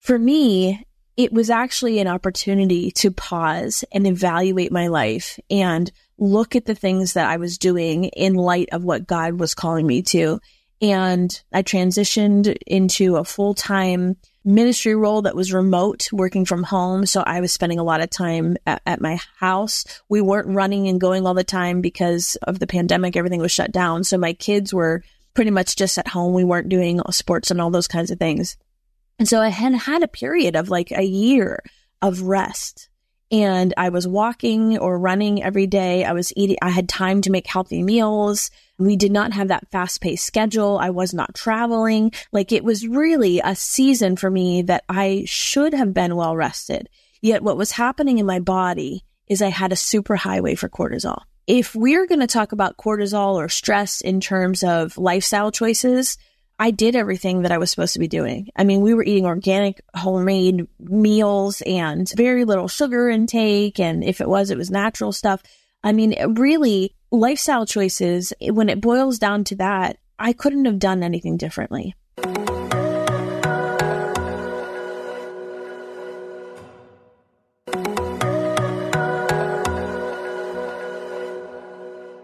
For 0.00 0.18
me, 0.18 0.84
it 1.16 1.32
was 1.32 1.50
actually 1.50 2.00
an 2.00 2.08
opportunity 2.08 2.90
to 2.92 3.10
pause 3.10 3.84
and 3.92 4.06
evaluate 4.06 4.72
my 4.72 4.88
life 4.88 5.38
and 5.50 5.90
look 6.18 6.56
at 6.56 6.64
the 6.64 6.74
things 6.74 7.12
that 7.12 7.28
I 7.28 7.36
was 7.36 7.58
doing 7.58 8.04
in 8.04 8.34
light 8.34 8.68
of 8.72 8.84
what 8.84 9.06
God 9.06 9.38
was 9.38 9.54
calling 9.54 9.86
me 9.86 10.02
to. 10.02 10.40
And 10.80 11.42
I 11.52 11.62
transitioned 11.62 12.56
into 12.66 13.16
a 13.16 13.24
full 13.24 13.54
time 13.54 14.16
ministry 14.44 14.94
role 14.94 15.22
that 15.22 15.36
was 15.36 15.52
remote, 15.52 16.08
working 16.12 16.44
from 16.44 16.62
home. 16.62 17.06
So 17.06 17.22
I 17.22 17.40
was 17.40 17.52
spending 17.52 17.78
a 17.78 17.84
lot 17.84 18.02
of 18.02 18.10
time 18.10 18.56
at, 18.66 18.82
at, 18.84 19.00
my 19.00 19.18
house. 19.38 19.84
We 20.08 20.20
weren't 20.20 20.54
running 20.54 20.86
and 20.88 21.00
going 21.00 21.26
all 21.26 21.32
the 21.32 21.44
time 21.44 21.80
because 21.80 22.36
of 22.42 22.58
the 22.58 22.66
pandemic. 22.66 23.16
Everything 23.16 23.40
was 23.40 23.52
shut 23.52 23.72
down. 23.72 24.04
So 24.04 24.18
my 24.18 24.34
kids 24.34 24.74
were 24.74 25.02
pretty 25.32 25.50
much 25.50 25.76
just 25.76 25.96
at 25.96 26.08
home. 26.08 26.34
We 26.34 26.44
weren't 26.44 26.68
doing 26.68 27.00
sports 27.10 27.50
and 27.50 27.60
all 27.60 27.70
those 27.70 27.88
kinds 27.88 28.10
of 28.10 28.18
things. 28.18 28.56
And 29.18 29.28
so 29.28 29.40
I 29.40 29.48
had 29.48 29.74
had 29.74 30.02
a 30.02 30.08
period 30.08 30.56
of 30.56 30.68
like 30.68 30.90
a 30.90 31.04
year 31.04 31.62
of 32.02 32.22
rest 32.22 32.88
and 33.30 33.74
I 33.76 33.88
was 33.88 34.06
walking 34.06 34.78
or 34.78 34.98
running 34.98 35.42
every 35.42 35.66
day. 35.66 36.04
I 36.04 36.12
was 36.12 36.32
eating, 36.36 36.56
I 36.62 36.70
had 36.70 36.88
time 36.88 37.20
to 37.22 37.30
make 37.30 37.46
healthy 37.46 37.82
meals. 37.82 38.50
We 38.78 38.96
did 38.96 39.10
not 39.10 39.32
have 39.32 39.48
that 39.48 39.68
fast 39.70 40.00
paced 40.00 40.24
schedule. 40.24 40.78
I 40.78 40.90
was 40.90 41.12
not 41.12 41.34
traveling. 41.34 42.12
Like 42.32 42.52
it 42.52 42.62
was 42.62 42.86
really 42.86 43.40
a 43.42 43.56
season 43.56 44.16
for 44.16 44.30
me 44.30 44.62
that 44.62 44.84
I 44.88 45.24
should 45.26 45.74
have 45.74 45.94
been 45.94 46.16
well 46.16 46.36
rested. 46.36 46.88
Yet 47.22 47.42
what 47.42 47.56
was 47.56 47.72
happening 47.72 48.18
in 48.18 48.26
my 48.26 48.38
body 48.38 49.02
is 49.26 49.40
I 49.40 49.48
had 49.48 49.72
a 49.72 49.76
super 49.76 50.16
highway 50.16 50.54
for 50.54 50.68
cortisol. 50.68 51.22
If 51.46 51.74
we're 51.74 52.06
going 52.06 52.20
to 52.20 52.26
talk 52.26 52.52
about 52.52 52.76
cortisol 52.76 53.34
or 53.34 53.48
stress 53.48 54.00
in 54.00 54.20
terms 54.20 54.62
of 54.62 54.96
lifestyle 54.96 55.50
choices, 55.50 56.18
I 56.56 56.70
did 56.70 56.94
everything 56.94 57.42
that 57.42 57.50
I 57.50 57.58
was 57.58 57.70
supposed 57.70 57.94
to 57.94 57.98
be 57.98 58.06
doing. 58.06 58.48
I 58.54 58.62
mean, 58.62 58.80
we 58.80 58.94
were 58.94 59.02
eating 59.02 59.26
organic, 59.26 59.80
homemade 59.94 60.68
meals 60.78 61.62
and 61.62 62.08
very 62.16 62.44
little 62.44 62.68
sugar 62.68 63.10
intake. 63.10 63.80
And 63.80 64.04
if 64.04 64.20
it 64.20 64.28
was, 64.28 64.50
it 64.50 64.58
was 64.58 64.70
natural 64.70 65.10
stuff. 65.10 65.42
I 65.82 65.90
mean, 65.92 66.14
really, 66.36 66.94
lifestyle 67.10 67.66
choices, 67.66 68.32
when 68.40 68.68
it 68.68 68.80
boils 68.80 69.18
down 69.18 69.42
to 69.44 69.56
that, 69.56 69.98
I 70.16 70.32
couldn't 70.32 70.66
have 70.66 70.78
done 70.78 71.02
anything 71.02 71.36
differently. 71.36 71.96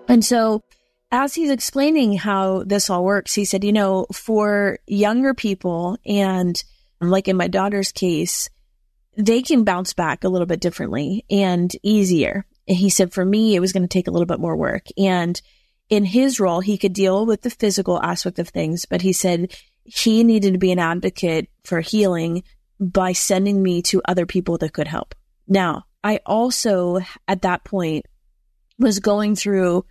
And 0.08 0.24
so 0.24 0.62
as 1.10 1.34
he's 1.34 1.50
explaining 1.50 2.16
how 2.16 2.62
this 2.64 2.88
all 2.88 3.04
works, 3.04 3.34
he 3.34 3.44
said, 3.44 3.64
you 3.64 3.72
know, 3.72 4.06
for 4.12 4.78
younger 4.86 5.34
people 5.34 5.98
and 6.06 6.62
like 7.00 7.28
in 7.28 7.36
my 7.36 7.48
daughter's 7.48 7.92
case, 7.92 8.48
they 9.16 9.42
can 9.42 9.64
bounce 9.64 9.92
back 9.92 10.22
a 10.22 10.28
little 10.28 10.46
bit 10.46 10.60
differently 10.60 11.24
and 11.30 11.72
easier. 11.82 12.46
And 12.68 12.76
he 12.76 12.90
said, 12.90 13.12
for 13.12 13.24
me, 13.24 13.56
it 13.56 13.60
was 13.60 13.72
going 13.72 13.82
to 13.82 13.88
take 13.88 14.06
a 14.06 14.10
little 14.10 14.26
bit 14.26 14.38
more 14.38 14.56
work. 14.56 14.86
And 14.96 15.40
in 15.88 16.04
his 16.04 16.38
role, 16.38 16.60
he 16.60 16.78
could 16.78 16.92
deal 16.92 17.26
with 17.26 17.42
the 17.42 17.50
physical 17.50 18.00
aspect 18.00 18.38
of 18.38 18.48
things, 18.48 18.86
but 18.86 19.02
he 19.02 19.12
said 19.12 19.52
he 19.84 20.22
needed 20.22 20.52
to 20.52 20.58
be 20.58 20.70
an 20.70 20.78
advocate 20.78 21.48
for 21.64 21.80
healing 21.80 22.44
by 22.78 23.12
sending 23.12 23.62
me 23.62 23.82
to 23.82 24.00
other 24.04 24.26
people 24.26 24.56
that 24.58 24.72
could 24.72 24.86
help. 24.86 25.14
Now, 25.48 25.84
I 26.04 26.20
also, 26.24 27.00
at 27.26 27.42
that 27.42 27.64
point, 27.64 28.06
was 28.78 29.00
going 29.00 29.34
through 29.34 29.84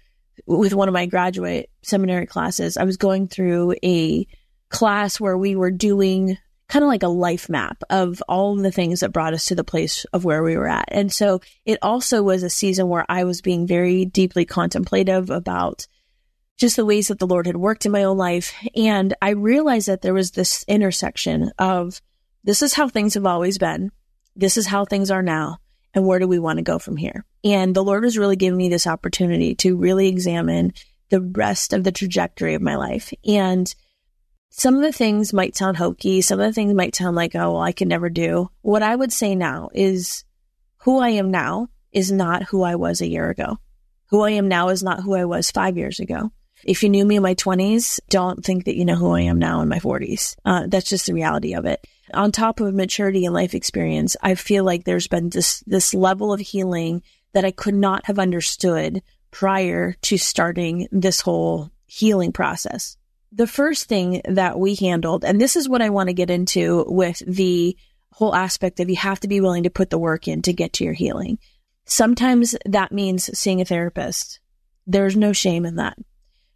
with 0.46 0.74
one 0.74 0.88
of 0.88 0.94
my 0.94 1.06
graduate 1.06 1.70
seminary 1.82 2.26
classes, 2.26 2.78
I 2.78 2.84
was 2.84 2.98
going 2.98 3.28
through 3.28 3.76
a 3.84 4.28
class 4.70 5.20
where 5.20 5.38
we 5.38 5.56
were 5.56 5.72
doing 5.72 6.38
kind 6.68 6.84
of 6.84 6.90
like 6.90 7.04
a 7.04 7.08
life 7.08 7.50
map 7.50 7.82
of 7.90 8.22
all 8.28 8.56
of 8.56 8.64
the 8.64 8.72
things 8.72 9.00
that 9.00 9.12
brought 9.12 9.34
us 9.34 9.46
to 9.46 9.56
the 9.56 9.64
place 9.64 10.06
of 10.14 10.24
where 10.24 10.44
we 10.44 10.56
were 10.56 10.68
at. 10.68 10.86
And 10.90 11.12
so 11.12 11.42
it 11.66 11.80
also 11.82 12.22
was 12.22 12.44
a 12.44 12.50
season 12.50 12.88
where 12.88 13.06
I 13.10 13.24
was 13.24 13.42
being 13.42 13.66
very 13.66 14.06
deeply 14.06 14.46
contemplative 14.46 15.32
about 15.32 15.88
just 16.58 16.76
the 16.76 16.86
ways 16.86 17.08
that 17.08 17.18
the 17.18 17.28
Lord 17.28 17.48
had 17.48 17.58
worked 17.58 17.86
in 17.86 17.92
my 17.92 18.04
own 18.04 18.18
life. 18.18 18.54
And 18.76 19.16
I 19.22 19.32
realized 19.32 19.88
that 19.88 20.02
there 20.02 20.14
was 20.14 20.32
this 20.32 20.64
intersection 20.68 21.52
of 21.58 22.02
this 22.44 22.62
is 22.62 22.76
how 22.76 22.88
things 22.88 23.16
have 23.16 23.26
always 23.26 23.58
been. 23.58 23.92
This 24.36 24.56
is 24.56 24.68
how 24.68 24.86
things 24.86 25.10
are 25.10 25.24
now 25.24 25.58
and 25.94 26.06
where 26.06 26.20
do 26.20 26.28
we 26.28 26.40
want 26.40 26.58
to 26.58 26.64
go 26.64 26.80
from 26.80 26.98
here? 26.98 27.26
And 27.44 27.76
the 27.76 27.84
Lord 27.84 28.04
was 28.04 28.18
really 28.18 28.36
giving 28.36 28.58
me 28.58 28.70
this 28.70 28.88
opportunity 28.88 29.56
to 29.56 29.78
really 29.78 30.08
examine 30.08 30.74
the 31.10 31.22
rest 31.22 31.74
of 31.74 31.84
the 31.84 31.92
trajectory 31.92 32.54
of 32.54 32.62
my 32.62 32.76
life. 32.76 33.12
And 33.26 33.74
some 34.52 34.76
of 34.76 34.82
the 34.82 34.92
things 34.92 35.34
might 35.34 35.56
sound 35.56 35.78
hokey. 35.78 36.22
Some 36.22 36.40
of 36.40 36.46
the 36.46 36.54
things 36.54 36.74
might 36.74 36.96
sound 36.96 37.16
like, 37.16 37.36
oh, 37.36 37.54
well, 37.54 37.62
I 37.62 37.72
can 37.72 37.88
never 37.88 38.10
do. 38.10 38.50
What 38.62 38.84
I 38.84 38.96
would 38.96 39.12
say 39.12 39.36
now 39.36 39.70
is 39.74 40.24
who 40.80 41.00
I 41.00 41.10
am 41.10 41.32
now 41.32 41.68
is 41.92 42.12
not 42.12 42.44
who 42.44 42.64
I 42.64 42.76
was 42.76 43.02
a 43.02 43.08
year 43.08 43.30
ago. 43.30 43.58
Who 44.10 44.22
I 44.22 44.32
am 44.32 44.48
now 44.48 44.70
is 44.70 44.84
not 44.84 45.02
who 45.02 45.16
I 45.16 45.26
was 45.26 45.52
five 45.52 45.78
years 45.78 46.00
ago. 46.00 46.32
If 46.64 46.84
you 46.84 46.90
knew 46.90 47.06
me 47.06 47.16
in 47.16 47.24
my 47.24 47.36
20s, 47.36 48.00
don't 48.10 48.44
think 48.44 48.66
that 48.66 48.76
you 48.76 48.86
know 48.86 48.96
who 48.96 49.12
I 49.12 49.22
am 49.22 49.40
now 49.40 49.62
in 49.62 49.70
my 49.70 49.80
40s. 49.80 50.36
Uh, 50.44 50.66
that's 50.68 50.90
just 50.90 51.06
the 51.06 51.14
reality 51.14 51.54
of 51.54 51.66
it 51.66 51.86
on 52.14 52.32
top 52.32 52.60
of 52.60 52.74
maturity 52.74 53.26
and 53.26 53.34
life 53.34 53.54
experience, 53.54 54.16
I 54.22 54.36
feel 54.36 54.64
like 54.64 54.84
there's 54.84 55.08
been 55.08 55.30
this, 55.30 55.62
this 55.68 55.94
level 55.94 56.34
of 56.34 56.40
healing 56.40 57.04
that 57.34 57.46
I 57.46 57.52
could 57.52 57.76
not 57.76 58.06
have 58.06 58.20
understood 58.20 59.02
prior 59.32 59.96
to 60.02 60.18
starting 60.18 60.88
this 60.92 61.22
whole 61.22 61.72
healing 61.86 62.32
process. 62.32 62.98
The 63.32 63.48
first 63.48 63.86
thing 63.86 64.22
that 64.26 64.60
we 64.60 64.76
handled, 64.76 65.24
and 65.24 65.40
this 65.40 65.56
is 65.56 65.70
what 65.70 65.82
I 65.82 65.90
want 65.90 66.10
to 66.10 66.14
get 66.14 66.32
into 66.32 66.86
with 66.88 67.22
the 67.28 67.78
whole 68.12 68.34
aspect 68.34 68.80
of 68.80 68.90
you 68.90 68.96
have 68.96 69.20
to 69.22 69.28
be 69.28 69.42
willing 69.42 69.64
to 69.64 69.70
put 69.70 69.90
the 69.90 69.98
work 69.98 70.28
in 70.28 70.42
to 70.42 70.54
get 70.54 70.74
to 70.74 70.84
your 70.84 70.94
healing. 70.94 71.38
Sometimes 71.86 72.56
that 72.66 72.92
means 72.92 73.38
seeing 73.38 73.62
a 73.62 73.66
therapist. 73.66 74.40
There's 74.88 75.16
no 75.16 75.34
shame 75.34 75.66
in 75.66 75.76
that. 75.76 75.98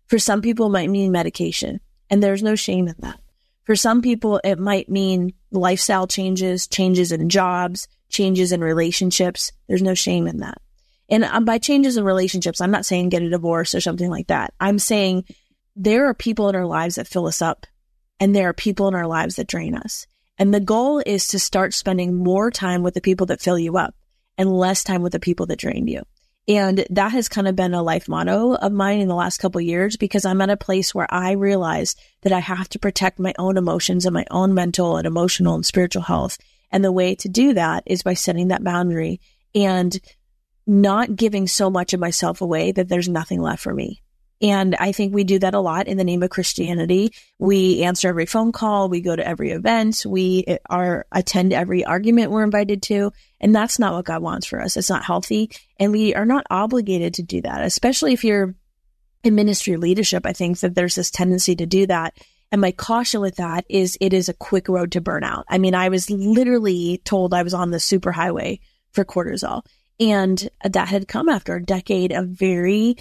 For 0.07 0.19
some 0.19 0.41
people, 0.41 0.67
it 0.67 0.71
might 0.71 0.89
mean 0.89 1.11
medication, 1.11 1.79
and 2.09 2.21
there's 2.21 2.43
no 2.43 2.55
shame 2.55 2.87
in 2.87 2.95
that. 2.99 3.19
For 3.63 3.75
some 3.75 4.01
people, 4.01 4.41
it 4.43 4.59
might 4.59 4.89
mean 4.89 5.33
lifestyle 5.51 6.07
changes, 6.07 6.67
changes 6.67 7.11
in 7.11 7.29
jobs, 7.29 7.87
changes 8.09 8.51
in 8.51 8.61
relationships. 8.61 9.51
There's 9.67 9.81
no 9.81 9.93
shame 9.93 10.27
in 10.27 10.37
that. 10.37 10.57
And 11.09 11.23
um, 11.23 11.45
by 11.45 11.57
changes 11.57 11.97
in 11.97 12.03
relationships, 12.03 12.61
I'm 12.61 12.71
not 12.71 12.85
saying 12.85 13.09
get 13.09 13.21
a 13.21 13.29
divorce 13.29 13.75
or 13.75 13.81
something 13.81 14.09
like 14.09 14.27
that. 14.27 14.53
I'm 14.59 14.79
saying 14.79 15.25
there 15.75 16.07
are 16.07 16.13
people 16.13 16.49
in 16.49 16.55
our 16.55 16.65
lives 16.65 16.95
that 16.95 17.07
fill 17.07 17.27
us 17.27 17.41
up 17.41 17.65
and 18.19 18.35
there 18.35 18.49
are 18.49 18.53
people 18.53 18.87
in 18.87 18.95
our 18.95 19.07
lives 19.07 19.35
that 19.35 19.47
drain 19.47 19.75
us. 19.75 20.07
And 20.37 20.53
the 20.53 20.59
goal 20.59 21.01
is 21.05 21.27
to 21.29 21.39
start 21.39 21.73
spending 21.73 22.15
more 22.15 22.49
time 22.51 22.83
with 22.83 22.93
the 22.93 23.01
people 23.01 23.27
that 23.27 23.41
fill 23.41 23.59
you 23.59 23.77
up 23.77 23.95
and 24.37 24.51
less 24.51 24.83
time 24.83 25.01
with 25.01 25.11
the 25.11 25.19
people 25.19 25.45
that 25.47 25.59
drain 25.59 25.87
you. 25.87 26.03
And 26.47 26.85
that 26.89 27.13
has 27.13 27.29
kind 27.29 27.47
of 27.47 27.55
been 27.55 27.73
a 27.73 27.81
life 27.81 28.09
motto 28.09 28.55
of 28.55 28.73
mine 28.73 28.99
in 28.99 29.07
the 29.07 29.15
last 29.15 29.37
couple 29.37 29.61
years 29.61 29.95
because 29.95 30.25
I'm 30.25 30.41
at 30.41 30.49
a 30.49 30.57
place 30.57 30.93
where 30.93 31.07
I 31.09 31.31
realize 31.31 31.95
that 32.23 32.33
I 32.33 32.39
have 32.39 32.67
to 32.69 32.79
protect 32.79 33.17
my 33.17 33.33
own 33.39 33.55
emotions 33.55 34.05
and 34.05 34.13
my 34.13 34.25
own 34.29 34.53
mental 34.53 34.97
and 34.97 35.07
emotional 35.07 35.55
and 35.55 35.65
spiritual 35.65 36.01
health. 36.01 36.37
And 36.69 36.83
the 36.83 36.91
way 36.91 37.15
to 37.15 37.29
do 37.29 37.53
that 37.53 37.83
is 37.85 38.03
by 38.03 38.13
setting 38.13 38.49
that 38.49 38.63
boundary 38.63 39.21
and 39.55 39.97
not 40.67 41.15
giving 41.15 41.47
so 41.47 41.69
much 41.69 41.93
of 41.93 41.99
myself 41.99 42.41
away 42.41 42.71
that 42.73 42.89
there's 42.89 43.09
nothing 43.09 43.41
left 43.41 43.63
for 43.63 43.73
me. 43.73 44.01
And 44.43 44.75
I 44.75 44.91
think 44.91 45.13
we 45.13 45.23
do 45.23 45.39
that 45.39 45.53
a 45.53 45.61
lot 45.61 45.87
in 45.87 45.95
the 45.95 46.03
name 46.03 46.21
of 46.21 46.29
Christianity. 46.29 47.13
We 47.39 47.81
answer 47.83 48.09
every 48.09 48.25
phone 48.25 48.51
call. 48.51 48.89
We 48.89 48.99
go 48.99 49.15
to 49.15 49.25
every 49.25 49.51
event. 49.51 50.05
We 50.05 50.43
eh, 50.45 50.57
are 50.69 51.05
attend 51.13 51.53
every 51.53 51.85
argument 51.85 52.29
we're 52.29 52.43
invited 52.43 52.83
to. 52.83 53.13
And 53.39 53.55
that's 53.55 53.79
not 53.79 53.93
what 53.93 54.03
God 54.03 54.21
wants 54.21 54.45
for 54.45 54.61
us. 54.61 54.75
It's 54.75 54.89
not 54.89 55.05
healthy. 55.05 55.49
And 55.79 55.93
we 55.93 56.13
are 56.13 56.25
not 56.25 56.45
obligated 56.49 57.13
to 57.15 57.23
do 57.23 57.41
that, 57.43 57.63
especially 57.63 58.11
if 58.11 58.25
you're 58.25 58.53
in 59.23 59.33
ministry 59.33 59.77
leadership. 59.77 60.25
I 60.25 60.33
think 60.33 60.59
that 60.59 60.75
there's 60.75 60.95
this 60.95 61.09
tendency 61.09 61.55
to 61.55 61.65
do 61.65 61.87
that. 61.87 62.17
And 62.51 62.59
my 62.59 62.73
caution 62.73 63.21
with 63.21 63.37
that 63.37 63.63
is 63.69 63.97
it 64.01 64.11
is 64.11 64.27
a 64.27 64.33
quick 64.33 64.67
road 64.67 64.91
to 64.91 65.01
burnout. 65.01 65.45
I 65.47 65.57
mean, 65.57 65.73
I 65.73 65.87
was 65.87 66.09
literally 66.09 67.01
told 67.05 67.33
I 67.33 67.43
was 67.43 67.53
on 67.53 67.71
the 67.71 67.77
superhighway 67.77 68.59
for 68.91 69.05
cortisol. 69.05 69.65
And 70.01 70.49
that 70.65 70.89
had 70.89 71.07
come 71.07 71.29
after 71.29 71.55
a 71.55 71.63
decade 71.63 72.11
of 72.11 72.27
very 72.27 72.97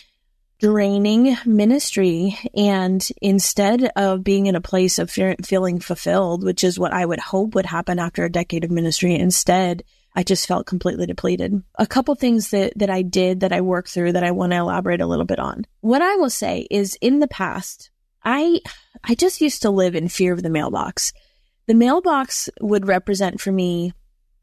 draining 0.62 1.36
ministry. 1.44 2.38
And 2.54 3.06
instead 3.20 3.90
of 3.96 4.22
being 4.22 4.46
in 4.46 4.54
a 4.54 4.60
place 4.60 5.00
of 5.00 5.10
feeling 5.10 5.80
fulfilled, 5.80 6.44
which 6.44 6.62
is 6.62 6.78
what 6.78 6.92
I 6.92 7.04
would 7.04 7.18
hope 7.18 7.56
would 7.56 7.66
happen 7.66 7.98
after 7.98 8.24
a 8.24 8.30
decade 8.30 8.62
of 8.62 8.70
ministry, 8.70 9.16
instead, 9.16 9.82
I 10.14 10.22
just 10.22 10.46
felt 10.46 10.66
completely 10.66 11.06
depleted. 11.06 11.64
A 11.80 11.86
couple 11.86 12.14
things 12.14 12.50
that, 12.50 12.74
that 12.76 12.90
I 12.90 13.02
did 13.02 13.40
that 13.40 13.52
I 13.52 13.60
worked 13.60 13.88
through 13.88 14.12
that 14.12 14.22
I 14.22 14.30
want 14.30 14.52
to 14.52 14.58
elaborate 14.58 15.00
a 15.00 15.06
little 15.06 15.24
bit 15.24 15.40
on. 15.40 15.64
What 15.80 16.00
I 16.00 16.14
will 16.14 16.30
say 16.30 16.68
is 16.70 16.96
in 17.00 17.18
the 17.18 17.28
past, 17.28 17.90
I, 18.22 18.60
I 19.02 19.16
just 19.16 19.40
used 19.40 19.62
to 19.62 19.70
live 19.70 19.96
in 19.96 20.06
fear 20.06 20.32
of 20.32 20.44
the 20.44 20.50
mailbox. 20.50 21.12
The 21.66 21.74
mailbox 21.74 22.48
would 22.60 22.86
represent 22.86 23.40
for 23.40 23.50
me 23.50 23.94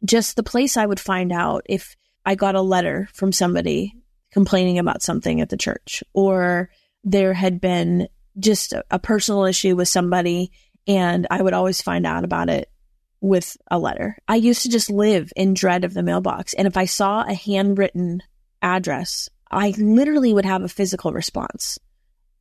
just 0.04 0.36
the 0.36 0.44
place 0.44 0.76
I 0.76 0.86
would 0.86 1.00
find 1.00 1.32
out 1.32 1.62
if 1.66 1.96
I 2.26 2.36
got 2.36 2.56
a 2.56 2.62
letter 2.62 3.08
from 3.14 3.32
somebody 3.32 3.94
complaining 4.32 4.80
about 4.80 5.02
something 5.02 5.42
at 5.42 5.50
the 5.50 5.58
church 5.58 6.04
or 6.14 6.70
there 7.04 7.34
had 7.34 7.60
been 7.62 8.08
just 8.38 8.74
a, 8.74 9.00
personal 9.00 9.46
issue 9.46 9.76
with 9.76 9.88
somebody 9.88 10.52
and 10.88 11.28
I 11.30 11.42
would 11.42 11.54
always 11.54 11.82
find 11.82 12.06
out 12.06 12.24
about 12.24 12.50
it 12.50 12.70
with 13.22 13.58
a 13.70 13.78
letter. 13.78 14.18
I 14.28 14.36
used 14.36 14.64
to 14.64 14.70
just 14.70 14.90
live 14.90 15.32
in 15.36 15.54
dread 15.54 15.84
of 15.84 15.94
the 15.94 16.04
mailbox. 16.04 16.54
And 16.54 16.68
if 16.68 16.78
I 16.78 16.86
saw 16.86 17.24
a 17.24 17.34
handwritten 17.34 18.24
address, 18.62 19.30
I 19.52 19.74
literally 19.78 20.34
would 20.34 20.46
have 20.46 20.64
a 20.64 20.70
physical 20.70 21.12
response. 21.12 21.80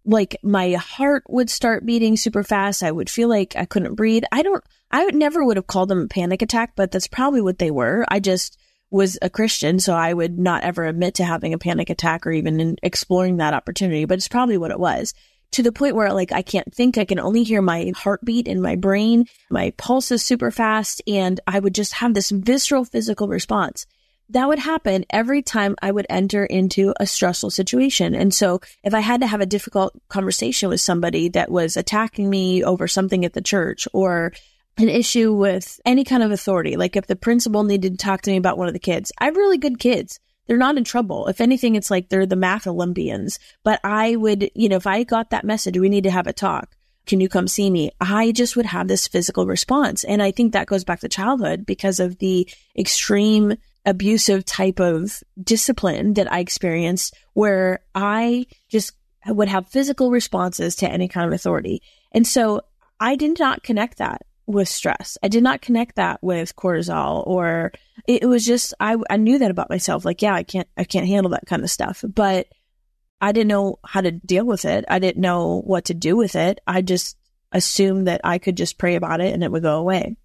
Like 0.04 0.36
my 0.42 0.72
heart 0.72 1.24
would 1.28 1.50
start 1.50 1.84
beating 1.84 2.16
super 2.16 2.42
fast. 2.42 2.82
I 2.82 2.92
would 2.92 3.10
feel 3.10 3.28
like 3.28 3.56
I 3.56 3.64
couldn't 3.64 3.96
breathe. 3.96 4.22
I 4.30 4.42
don't, 4.42 4.62
I 4.90 5.04
would 5.04 5.14
never 5.14 5.44
would 5.44 5.56
have 5.56 5.66
called 5.66 5.88
them 5.88 6.02
a 6.02 6.08
panic 6.08 6.42
attack, 6.42 6.72
but 6.76 6.90
that's 6.90 7.08
probably 7.08 7.42
what 7.42 7.58
they 7.58 7.70
were. 7.70 8.06
I 8.08 8.20
just, 8.20 8.58
was 8.90 9.18
a 9.20 9.30
Christian, 9.30 9.78
so 9.78 9.94
I 9.94 10.12
would 10.12 10.38
not 10.38 10.62
ever 10.62 10.84
admit 10.84 11.14
to 11.16 11.24
having 11.24 11.52
a 11.52 11.58
panic 11.58 11.90
attack 11.90 12.26
or 12.26 12.32
even 12.32 12.76
exploring 12.82 13.36
that 13.36 13.54
opportunity, 13.54 14.04
but 14.04 14.18
it's 14.18 14.28
probably 14.28 14.56
what 14.56 14.70
it 14.70 14.80
was. 14.80 15.14
to 15.52 15.62
the 15.62 15.72
point 15.72 15.94
where 15.94 16.12
like 16.12 16.32
I 16.32 16.42
can't 16.42 16.72
think. 16.74 16.98
I 16.98 17.04
can 17.04 17.18
only 17.18 17.42
hear 17.42 17.62
my 17.62 17.92
heartbeat 17.96 18.46
in 18.46 18.60
my 18.60 18.76
brain. 18.76 19.26
My 19.50 19.72
pulse 19.76 20.10
is 20.10 20.22
super 20.22 20.50
fast 20.50 21.02
and 21.06 21.40
I 21.46 21.58
would 21.58 21.74
just 21.74 21.94
have 21.94 22.14
this 22.14 22.30
visceral 22.30 22.84
physical 22.84 23.28
response. 23.28 23.86
That 24.30 24.48
would 24.48 24.58
happen 24.58 25.06
every 25.08 25.40
time 25.40 25.74
I 25.80 25.90
would 25.90 26.06
enter 26.10 26.44
into 26.44 26.92
a 27.00 27.06
stressful 27.06 27.50
situation. 27.50 28.14
And 28.14 28.34
so 28.34 28.60
if 28.84 28.92
I 28.92 29.00
had 29.00 29.22
to 29.22 29.26
have 29.26 29.40
a 29.40 29.46
difficult 29.46 29.94
conversation 30.08 30.68
with 30.68 30.82
somebody 30.82 31.30
that 31.30 31.50
was 31.50 31.78
attacking 31.78 32.28
me 32.28 32.62
over 32.62 32.86
something 32.86 33.24
at 33.24 33.32
the 33.32 33.40
church 33.40 33.88
or 33.94 34.34
an 34.78 34.88
issue 34.88 35.32
with 35.32 35.80
any 35.84 36.04
kind 36.04 36.22
of 36.22 36.30
authority, 36.30 36.76
like 36.76 36.96
if 36.96 37.06
the 37.06 37.16
principal 37.16 37.64
needed 37.64 37.98
to 37.98 38.04
talk 38.04 38.22
to 38.22 38.30
me 38.30 38.36
about 38.36 38.58
one 38.58 38.68
of 38.68 38.74
the 38.74 38.78
kids, 38.78 39.12
I 39.18 39.26
have 39.26 39.36
really 39.36 39.58
good 39.58 39.78
kids 39.78 40.18
they're 40.48 40.56
not 40.56 40.78
in 40.78 40.84
trouble. 40.84 41.28
If 41.28 41.40
anything, 41.40 41.76
it's 41.76 41.90
like 41.90 42.08
they're 42.08 42.26
the 42.26 42.34
math 42.34 42.66
Olympians. 42.66 43.38
But 43.62 43.80
I 43.84 44.16
would, 44.16 44.50
you 44.54 44.68
know, 44.68 44.76
if 44.76 44.86
I 44.86 45.04
got 45.04 45.30
that 45.30 45.44
message, 45.44 45.78
we 45.78 45.90
need 45.90 46.04
to 46.04 46.10
have 46.10 46.26
a 46.26 46.32
talk. 46.32 46.74
Can 47.06 47.20
you 47.20 47.28
come 47.28 47.48
see 47.48 47.70
me? 47.70 47.90
I 48.00 48.32
just 48.32 48.56
would 48.56 48.66
have 48.66 48.88
this 48.88 49.06
physical 49.06 49.46
response. 49.46 50.04
And 50.04 50.22
I 50.22 50.30
think 50.30 50.52
that 50.52 50.66
goes 50.66 50.84
back 50.84 51.00
to 51.00 51.08
childhood 51.08 51.64
because 51.64 52.00
of 52.00 52.18
the 52.18 52.48
extreme 52.76 53.56
abusive 53.84 54.44
type 54.44 54.80
of 54.80 55.22
discipline 55.42 56.14
that 56.14 56.30
I 56.32 56.40
experienced 56.40 57.14
where 57.34 57.80
I 57.94 58.46
just 58.68 58.92
would 59.26 59.48
have 59.48 59.68
physical 59.68 60.10
responses 60.10 60.76
to 60.76 60.90
any 60.90 61.08
kind 61.08 61.26
of 61.26 61.32
authority. 61.32 61.82
And 62.12 62.26
so 62.26 62.62
I 63.00 63.16
did 63.16 63.38
not 63.38 63.62
connect 63.62 63.98
that 63.98 64.22
with 64.48 64.68
stress. 64.68 65.18
I 65.22 65.28
did 65.28 65.42
not 65.42 65.60
connect 65.60 65.96
that 65.96 66.20
with 66.22 66.56
cortisol 66.56 67.24
or 67.26 67.70
it 68.08 68.26
was 68.26 68.44
just 68.44 68.74
I 68.80 68.96
I 69.10 69.18
knew 69.18 69.38
that 69.38 69.50
about 69.50 69.70
myself. 69.70 70.04
Like, 70.04 70.22
yeah, 70.22 70.34
I 70.34 70.42
can't 70.42 70.66
I 70.76 70.84
can't 70.84 71.06
handle 71.06 71.30
that 71.32 71.46
kind 71.46 71.62
of 71.62 71.70
stuff. 71.70 72.02
But 72.08 72.48
I 73.20 73.32
didn't 73.32 73.48
know 73.48 73.78
how 73.84 74.00
to 74.00 74.10
deal 74.10 74.46
with 74.46 74.64
it. 74.64 74.86
I 74.88 74.98
didn't 74.98 75.20
know 75.20 75.60
what 75.64 75.84
to 75.86 75.94
do 75.94 76.16
with 76.16 76.34
it. 76.34 76.60
I 76.66 76.80
just 76.80 77.16
assumed 77.52 78.06
that 78.06 78.22
I 78.24 78.38
could 78.38 78.56
just 78.56 78.78
pray 78.78 78.94
about 78.94 79.20
it 79.20 79.34
and 79.34 79.44
it 79.44 79.52
would 79.52 79.62
go 79.62 79.78
away. 79.78 80.16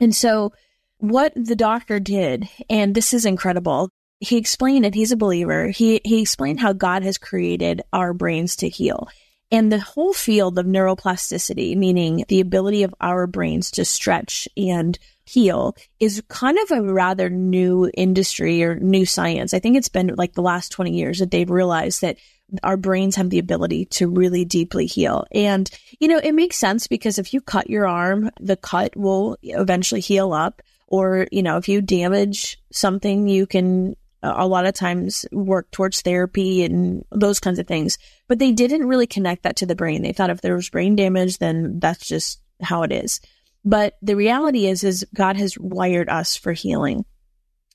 And 0.00 0.14
so 0.14 0.52
what 0.98 1.32
the 1.34 1.56
doctor 1.56 1.98
did, 1.98 2.48
and 2.70 2.94
this 2.94 3.12
is 3.12 3.24
incredible, 3.24 3.90
he 4.20 4.36
explained 4.36 4.86
it. 4.86 4.94
He's 4.94 5.12
a 5.12 5.16
believer. 5.16 5.68
He 5.68 6.00
he 6.04 6.22
explained 6.22 6.60
how 6.60 6.72
God 6.72 7.02
has 7.02 7.18
created 7.18 7.82
our 7.92 8.14
brains 8.14 8.56
to 8.56 8.68
heal. 8.68 9.08
And 9.50 9.72
the 9.72 9.80
whole 9.80 10.12
field 10.12 10.58
of 10.58 10.66
neuroplasticity, 10.66 11.76
meaning 11.76 12.24
the 12.28 12.40
ability 12.40 12.82
of 12.82 12.94
our 13.00 13.26
brains 13.26 13.70
to 13.72 13.84
stretch 13.84 14.46
and 14.56 14.98
heal, 15.24 15.74
is 16.00 16.22
kind 16.28 16.58
of 16.58 16.70
a 16.70 16.82
rather 16.82 17.30
new 17.30 17.90
industry 17.94 18.62
or 18.62 18.78
new 18.78 19.06
science. 19.06 19.54
I 19.54 19.58
think 19.58 19.76
it's 19.76 19.88
been 19.88 20.14
like 20.16 20.34
the 20.34 20.42
last 20.42 20.70
20 20.72 20.92
years 20.92 21.18
that 21.18 21.30
they've 21.30 21.48
realized 21.48 22.02
that 22.02 22.18
our 22.62 22.76
brains 22.76 23.16
have 23.16 23.30
the 23.30 23.38
ability 23.38 23.86
to 23.86 24.08
really 24.08 24.44
deeply 24.44 24.86
heal. 24.86 25.26
And, 25.32 25.70
you 25.98 26.08
know, 26.08 26.18
it 26.18 26.32
makes 26.32 26.56
sense 26.56 26.86
because 26.86 27.18
if 27.18 27.32
you 27.32 27.40
cut 27.40 27.70
your 27.70 27.86
arm, 27.86 28.30
the 28.40 28.56
cut 28.56 28.96
will 28.96 29.36
eventually 29.42 30.00
heal 30.00 30.32
up. 30.32 30.62
Or, 30.86 31.26
you 31.30 31.42
know, 31.42 31.58
if 31.58 31.68
you 31.68 31.82
damage 31.82 32.58
something, 32.72 33.28
you 33.28 33.46
can 33.46 33.96
a 34.22 34.46
lot 34.46 34.66
of 34.66 34.74
times 34.74 35.24
work 35.32 35.70
towards 35.70 36.00
therapy 36.00 36.64
and 36.64 37.04
those 37.12 37.40
kinds 37.40 37.58
of 37.58 37.66
things. 37.66 37.98
But 38.26 38.38
they 38.38 38.52
didn't 38.52 38.88
really 38.88 39.06
connect 39.06 39.44
that 39.44 39.56
to 39.56 39.66
the 39.66 39.76
brain. 39.76 40.02
They 40.02 40.12
thought 40.12 40.30
if 40.30 40.40
there 40.40 40.54
was 40.54 40.70
brain 40.70 40.96
damage, 40.96 41.38
then 41.38 41.78
that's 41.78 42.06
just 42.06 42.40
how 42.60 42.82
it 42.82 42.92
is. 42.92 43.20
But 43.64 43.94
the 44.02 44.16
reality 44.16 44.66
is, 44.66 44.84
is 44.84 45.06
God 45.14 45.36
has 45.36 45.58
wired 45.58 46.08
us 46.08 46.36
for 46.36 46.52
healing, 46.52 47.04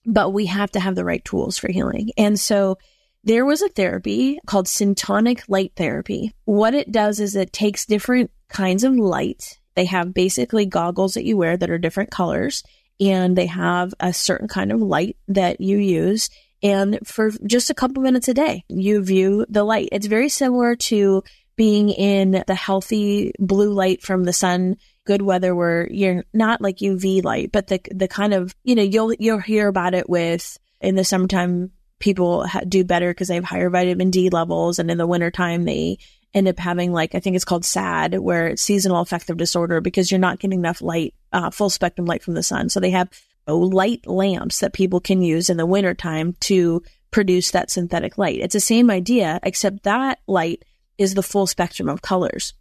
but 0.06 0.32
we 0.32 0.48
have 0.48 0.72
to 0.72 0.80
have 0.80 0.96
the 0.96 1.06
right 1.06 1.24
tools 1.24 1.58
for 1.58 1.72
healing. 1.72 2.10
And 2.18 2.40
so 2.40 2.78
there 3.24 3.46
was 3.46 3.62
a 3.62 3.70
therapy 3.70 4.40
called 4.46 4.66
syntonic 4.66 5.44
light 5.48 5.74
therapy. 5.76 6.34
What 6.46 6.74
it 6.74 6.92
does 6.92 7.20
is 7.20 7.36
it 7.36 7.54
takes 7.54 7.86
different 7.86 8.32
kinds 8.50 8.84
of 8.84 8.96
light. 8.96 9.60
They 9.76 9.86
have 9.86 10.14
basically 10.14 10.66
goggles 10.66 11.14
that 11.14 11.26
you 11.26 11.38
wear 11.38 11.56
that 11.56 11.70
are 11.70 11.78
different 11.78 12.12
colors 12.12 12.64
and 13.00 13.38
they 13.38 13.48
have 13.48 13.94
a 14.00 14.14
certain 14.14 14.48
kind 14.48 14.72
of 14.72 14.82
light 14.82 15.18
that 15.28 15.62
you 15.62 15.78
use. 15.78 16.30
And 16.62 17.00
for 17.06 17.32
just 17.46 17.70
a 17.70 17.74
couple 17.74 18.02
minutes 18.02 18.28
a 18.28 18.34
day, 18.34 18.64
you 18.70 19.04
view 19.04 19.46
the 19.50 19.64
light. 19.64 19.90
It's 19.92 20.08
very 20.08 20.30
similar 20.30 20.76
to 20.76 21.24
being 21.56 21.90
in 21.90 22.44
the 22.48 22.56
healthy 22.56 23.34
blue 23.38 23.74
light 23.74 24.02
from 24.02 24.24
the 24.24 24.34
sun, 24.34 24.78
good 25.06 25.22
weather 25.22 25.54
where 25.54 25.88
you're 25.92 26.24
not 26.34 26.62
like 26.62 26.78
UV 26.78 27.24
light, 27.24 27.52
but 27.52 27.68
the, 27.68 27.80
the 27.92 28.08
kind 28.08 28.34
of, 28.34 28.56
you 28.64 28.76
know, 28.76 28.82
you'll, 28.82 29.14
you'll 29.14 29.40
hear 29.40 29.68
about 29.68 29.94
it 29.94 30.10
with 30.10 30.58
in 30.82 30.96
the 30.96 31.04
summertime, 31.04 31.72
people 32.00 32.46
ha- 32.48 32.62
do 32.68 32.84
better 32.84 33.12
because 33.12 33.28
they 33.28 33.36
have 33.36 33.44
higher 33.44 33.70
vitamin 33.70 34.12
D 34.12 34.30
levels. 34.30 34.80
And 34.80 34.90
in 34.90 34.98
the 34.98 35.08
wintertime, 35.08 35.66
they 35.66 35.98
end 36.34 36.48
up 36.48 36.60
having 36.60 36.92
like 36.92 37.16
I 37.16 37.20
think 37.20 37.36
it's 37.36 37.46
called 37.46 37.66
SAD, 37.66 38.20
where 38.20 38.48
it's 38.48 38.62
seasonal 38.62 39.02
affective 39.02 39.38
disorder 39.38 39.82
because 39.82 40.12
you're 40.12 40.20
not 40.20 40.40
getting 40.40 40.60
enough 40.60 40.82
light, 40.82 41.14
uh, 41.32 41.50
full 41.50 41.70
spectrum 41.70 42.06
light 42.06 42.24
from 42.24 42.34
the 42.34 42.44
sun. 42.44 42.70
So 42.70 42.80
they 42.80 42.92
have 42.92 43.10
light 43.48 44.08
lamps 44.08 44.60
that 44.60 44.74
people 44.74 45.00
can 45.00 45.22
use 45.22 45.50
in 45.50 45.58
the 45.58 45.66
wintertime 45.66 46.36
to 46.42 46.82
produce 47.12 47.52
that 47.52 47.70
synthetic 47.70 48.18
light. 48.18 48.40
It's 48.40 48.54
the 48.54 48.60
same 48.60 48.90
idea, 48.90 49.40
except 49.44 49.84
that 49.84 50.20
light 50.28 50.64
is 50.98 51.14
the 51.14 51.24
full 51.24 51.48
spectrum 51.48 51.90
of 51.90 52.02
colors. 52.02 52.54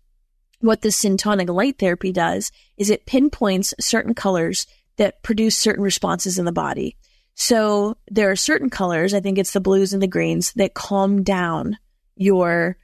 What 0.61 0.83
the 0.83 0.91
syntonic 0.91 1.49
light 1.49 1.79
therapy 1.79 2.13
does 2.13 2.53
is 2.77 2.91
it 2.91 3.07
pinpoints 3.07 3.75
certain 3.81 4.15
colors 4.15 4.67
that 4.97 5.23
produce 5.23 5.57
certain 5.57 5.83
responses 5.83 6.39
in 6.39 6.45
the 6.45 6.53
body. 6.53 6.97
So 7.35 7.97
there 8.11 8.31
are 8.31 8.37
certain 8.37 8.71
colors, 8.71 9.15
I 9.15 9.21
think 9.21 9.39
it's 9.39 9.53
the 9.53 9.61
blues 9.61 9.93
and 9.93 10.03
the 10.03 10.07
greens, 10.07 10.53
that 10.55 10.75
calm 10.75 11.23
down 11.23 11.79
your 12.15 12.77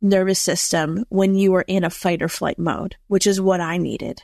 nervous 0.00 0.38
system 0.38 1.04
when 1.08 1.34
you 1.34 1.54
are 1.54 1.64
in 1.66 1.84
a 1.84 1.90
fight 1.90 2.22
or 2.22 2.28
flight 2.28 2.58
mode, 2.58 2.96
which 3.08 3.26
is 3.26 3.40
what 3.40 3.60
I 3.60 3.78
needed. 3.78 4.22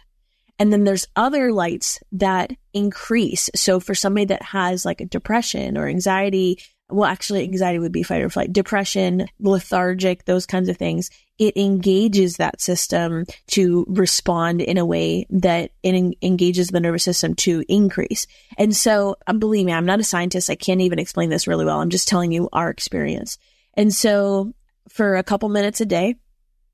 And 0.58 0.72
then 0.72 0.84
there's 0.84 1.08
other 1.16 1.52
lights 1.52 1.98
that 2.12 2.52
increase. 2.72 3.50
So 3.56 3.80
for 3.80 3.94
somebody 3.94 4.26
that 4.26 4.42
has 4.42 4.84
like 4.84 5.00
a 5.00 5.06
depression 5.06 5.76
or 5.76 5.88
anxiety, 5.88 6.58
well, 6.88 7.08
actually 7.08 7.42
anxiety 7.42 7.78
would 7.78 7.92
be 7.92 8.02
fight 8.02 8.22
or 8.22 8.28
flight, 8.28 8.52
depression, 8.52 9.26
lethargic, 9.40 10.24
those 10.24 10.46
kinds 10.46 10.68
of 10.68 10.76
things. 10.76 11.10
It 11.38 11.56
engages 11.56 12.36
that 12.36 12.60
system 12.60 13.24
to 13.48 13.84
respond 13.88 14.60
in 14.60 14.78
a 14.78 14.86
way 14.86 15.26
that 15.30 15.72
it 15.82 16.16
engages 16.22 16.68
the 16.68 16.80
nervous 16.80 17.04
system 17.04 17.34
to 17.36 17.64
increase. 17.68 18.26
And 18.58 18.76
so, 18.76 19.16
um, 19.26 19.38
believe 19.38 19.66
me, 19.66 19.72
I'm 19.72 19.86
not 19.86 20.00
a 20.00 20.04
scientist. 20.04 20.50
I 20.50 20.54
can't 20.54 20.82
even 20.82 20.98
explain 20.98 21.30
this 21.30 21.48
really 21.48 21.64
well. 21.64 21.80
I'm 21.80 21.90
just 21.90 22.08
telling 22.08 22.30
you 22.30 22.48
our 22.52 22.70
experience. 22.70 23.38
And 23.74 23.92
so 23.92 24.52
for 24.88 25.16
a 25.16 25.22
couple 25.22 25.48
minutes 25.48 25.80
a 25.80 25.86
day. 25.86 26.16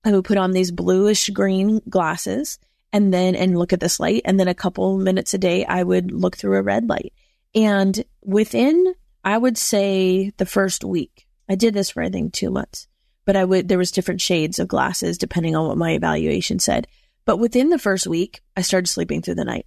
I 0.04 0.12
would 0.12 0.24
put 0.24 0.38
on 0.38 0.52
these 0.52 0.70
bluish 0.70 1.28
green 1.30 1.80
glasses 1.88 2.58
and 2.92 3.12
then, 3.12 3.34
and 3.34 3.58
look 3.58 3.72
at 3.72 3.80
this 3.80 4.00
light. 4.00 4.22
And 4.24 4.38
then 4.38 4.48
a 4.48 4.54
couple 4.54 4.98
minutes 4.98 5.34
a 5.34 5.38
day, 5.38 5.64
I 5.64 5.82
would 5.82 6.12
look 6.12 6.36
through 6.36 6.56
a 6.56 6.62
red 6.62 6.88
light. 6.88 7.12
And 7.54 8.02
within, 8.22 8.94
I 9.24 9.36
would 9.36 9.58
say 9.58 10.30
the 10.36 10.46
first 10.46 10.84
week, 10.84 11.26
I 11.48 11.54
did 11.54 11.74
this 11.74 11.90
for, 11.90 12.02
I 12.02 12.10
think, 12.10 12.32
two 12.32 12.50
months, 12.50 12.86
but 13.24 13.36
I 13.36 13.44
would, 13.44 13.68
there 13.68 13.78
was 13.78 13.90
different 13.90 14.20
shades 14.20 14.58
of 14.58 14.68
glasses 14.68 15.18
depending 15.18 15.56
on 15.56 15.68
what 15.68 15.78
my 15.78 15.92
evaluation 15.92 16.58
said. 16.58 16.86
But 17.24 17.38
within 17.38 17.68
the 17.68 17.78
first 17.78 18.06
week, 18.06 18.40
I 18.56 18.62
started 18.62 18.86
sleeping 18.86 19.22
through 19.22 19.34
the 19.34 19.44
night. 19.44 19.66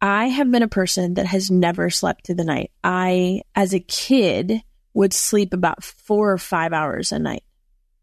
I 0.00 0.26
have 0.28 0.50
been 0.50 0.62
a 0.62 0.68
person 0.68 1.14
that 1.14 1.26
has 1.26 1.50
never 1.50 1.90
slept 1.90 2.26
through 2.26 2.36
the 2.36 2.44
night. 2.44 2.72
I, 2.82 3.42
as 3.54 3.74
a 3.74 3.80
kid, 3.80 4.62
would 4.94 5.12
sleep 5.12 5.52
about 5.52 5.84
four 5.84 6.32
or 6.32 6.38
five 6.38 6.72
hours 6.72 7.12
a 7.12 7.18
night. 7.18 7.44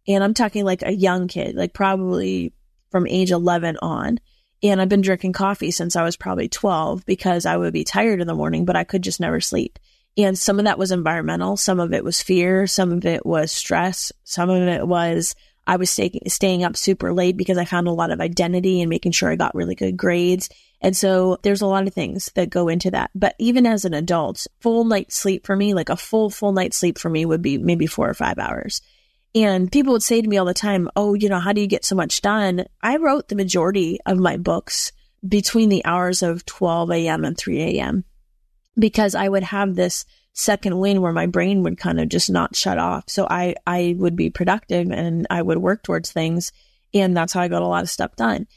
And 0.07 0.23
I'm 0.23 0.33
talking 0.33 0.65
like 0.65 0.83
a 0.83 0.91
young 0.91 1.27
kid, 1.27 1.55
like 1.55 1.73
probably 1.73 2.53
from 2.91 3.07
age 3.07 3.31
11 3.31 3.77
on. 3.81 4.19
And 4.63 4.81
I've 4.81 4.89
been 4.89 5.01
drinking 5.01 5.33
coffee 5.33 5.71
since 5.71 5.95
I 5.95 6.03
was 6.03 6.15
probably 6.15 6.49
12 6.49 7.05
because 7.05 7.45
I 7.45 7.57
would 7.57 7.73
be 7.73 7.83
tired 7.83 8.21
in 8.21 8.27
the 8.27 8.33
morning, 8.33 8.65
but 8.65 8.75
I 8.75 8.83
could 8.83 9.03
just 9.03 9.19
never 9.19 9.39
sleep. 9.39 9.77
And 10.17 10.37
some 10.37 10.57
of 10.57 10.65
that 10.65 10.79
was 10.79 10.91
environmental. 10.91 11.57
Some 11.57 11.79
of 11.79 11.93
it 11.93 12.03
was 12.03 12.23
fear. 12.23 12.65
Some 12.65 12.91
of 12.91 13.05
it 13.05 13.25
was 13.25 13.51
stress. 13.51 14.11
Some 14.23 14.49
of 14.49 14.67
it 14.67 14.87
was 14.87 15.35
I 15.67 15.75
was 15.75 15.89
stay- 15.89 16.21
staying 16.27 16.63
up 16.63 16.77
super 16.77 17.13
late 17.13 17.37
because 17.37 17.57
I 17.57 17.65
found 17.65 17.87
a 17.87 17.91
lot 17.91 18.09
of 18.09 18.21
identity 18.21 18.81
and 18.81 18.89
making 18.89 19.11
sure 19.11 19.29
I 19.29 19.35
got 19.35 19.53
really 19.53 19.75
good 19.75 19.97
grades. 19.97 20.49
And 20.81 20.95
so 20.95 21.37
there's 21.43 21.61
a 21.61 21.67
lot 21.67 21.85
of 21.85 21.93
things 21.93 22.31
that 22.35 22.49
go 22.49 22.69
into 22.69 22.89
that. 22.91 23.11
But 23.13 23.35
even 23.37 23.67
as 23.67 23.83
an 23.83 23.93
adult, 23.93 24.47
full 24.61 24.85
night 24.85 25.11
sleep 25.11 25.45
for 25.45 25.55
me, 25.55 25.73
like 25.73 25.89
a 25.89 25.97
full, 25.97 26.29
full 26.29 26.53
night 26.53 26.73
sleep 26.73 26.97
for 26.97 27.09
me 27.09 27.25
would 27.25 27.41
be 27.41 27.57
maybe 27.57 27.85
four 27.85 28.09
or 28.09 28.13
five 28.13 28.39
hours. 28.39 28.81
And 29.35 29.71
people 29.71 29.93
would 29.93 30.03
say 30.03 30.21
to 30.21 30.27
me 30.27 30.37
all 30.37 30.45
the 30.45 30.53
time, 30.53 30.89
Oh, 30.95 31.13
you 31.13 31.29
know, 31.29 31.39
how 31.39 31.53
do 31.53 31.61
you 31.61 31.67
get 31.67 31.85
so 31.85 31.95
much 31.95 32.21
done? 32.21 32.65
I 32.81 32.97
wrote 32.97 33.27
the 33.27 33.35
majority 33.35 33.99
of 34.05 34.17
my 34.17 34.37
books 34.37 34.91
between 35.27 35.69
the 35.69 35.85
hours 35.85 36.23
of 36.23 36.45
12 36.45 36.91
a.m. 36.91 37.25
and 37.25 37.37
3 37.37 37.61
a.m. 37.61 38.05
because 38.77 39.15
I 39.15 39.27
would 39.27 39.43
have 39.43 39.75
this 39.75 40.05
second 40.33 40.77
wind 40.77 41.01
where 41.01 41.13
my 41.13 41.25
brain 41.25 41.63
would 41.63 41.77
kind 41.77 41.99
of 41.99 42.09
just 42.09 42.29
not 42.29 42.55
shut 42.55 42.77
off. 42.77 43.05
So 43.07 43.27
I, 43.29 43.55
I 43.65 43.95
would 43.97 44.15
be 44.15 44.29
productive 44.29 44.91
and 44.91 45.25
I 45.29 45.41
would 45.41 45.57
work 45.57 45.83
towards 45.83 46.11
things. 46.11 46.51
And 46.93 47.17
that's 47.17 47.33
how 47.33 47.41
I 47.41 47.47
got 47.47 47.63
a 47.63 47.67
lot 47.67 47.83
of 47.83 47.89
stuff 47.89 48.15
done. 48.15 48.47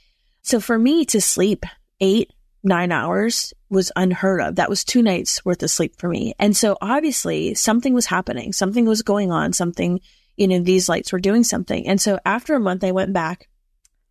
So 0.42 0.60
for 0.60 0.78
me 0.78 1.04
to 1.06 1.20
sleep 1.20 1.64
eight, 2.00 2.32
nine 2.62 2.92
hours 2.92 3.54
was 3.70 3.92
unheard 3.96 4.40
of. 4.42 4.56
That 4.56 4.68
was 4.68 4.84
two 4.84 5.02
nights 5.02 5.44
worth 5.44 5.62
of 5.62 5.70
sleep 5.70 5.98
for 5.98 6.08
me. 6.08 6.34
And 6.38 6.56
so 6.56 6.76
obviously 6.80 7.54
something 7.54 7.94
was 7.94 8.06
happening. 8.06 8.52
Something 8.52 8.84
was 8.84 9.02
going 9.02 9.32
on. 9.32 9.52
Something 9.52 10.00
you 10.40 10.48
know, 10.48 10.58
these 10.58 10.88
lights 10.88 11.12
were 11.12 11.20
doing 11.20 11.44
something. 11.44 11.86
And 11.86 12.00
so 12.00 12.18
after 12.24 12.54
a 12.54 12.60
month, 12.60 12.82
I 12.82 12.92
went 12.92 13.12
back. 13.12 13.46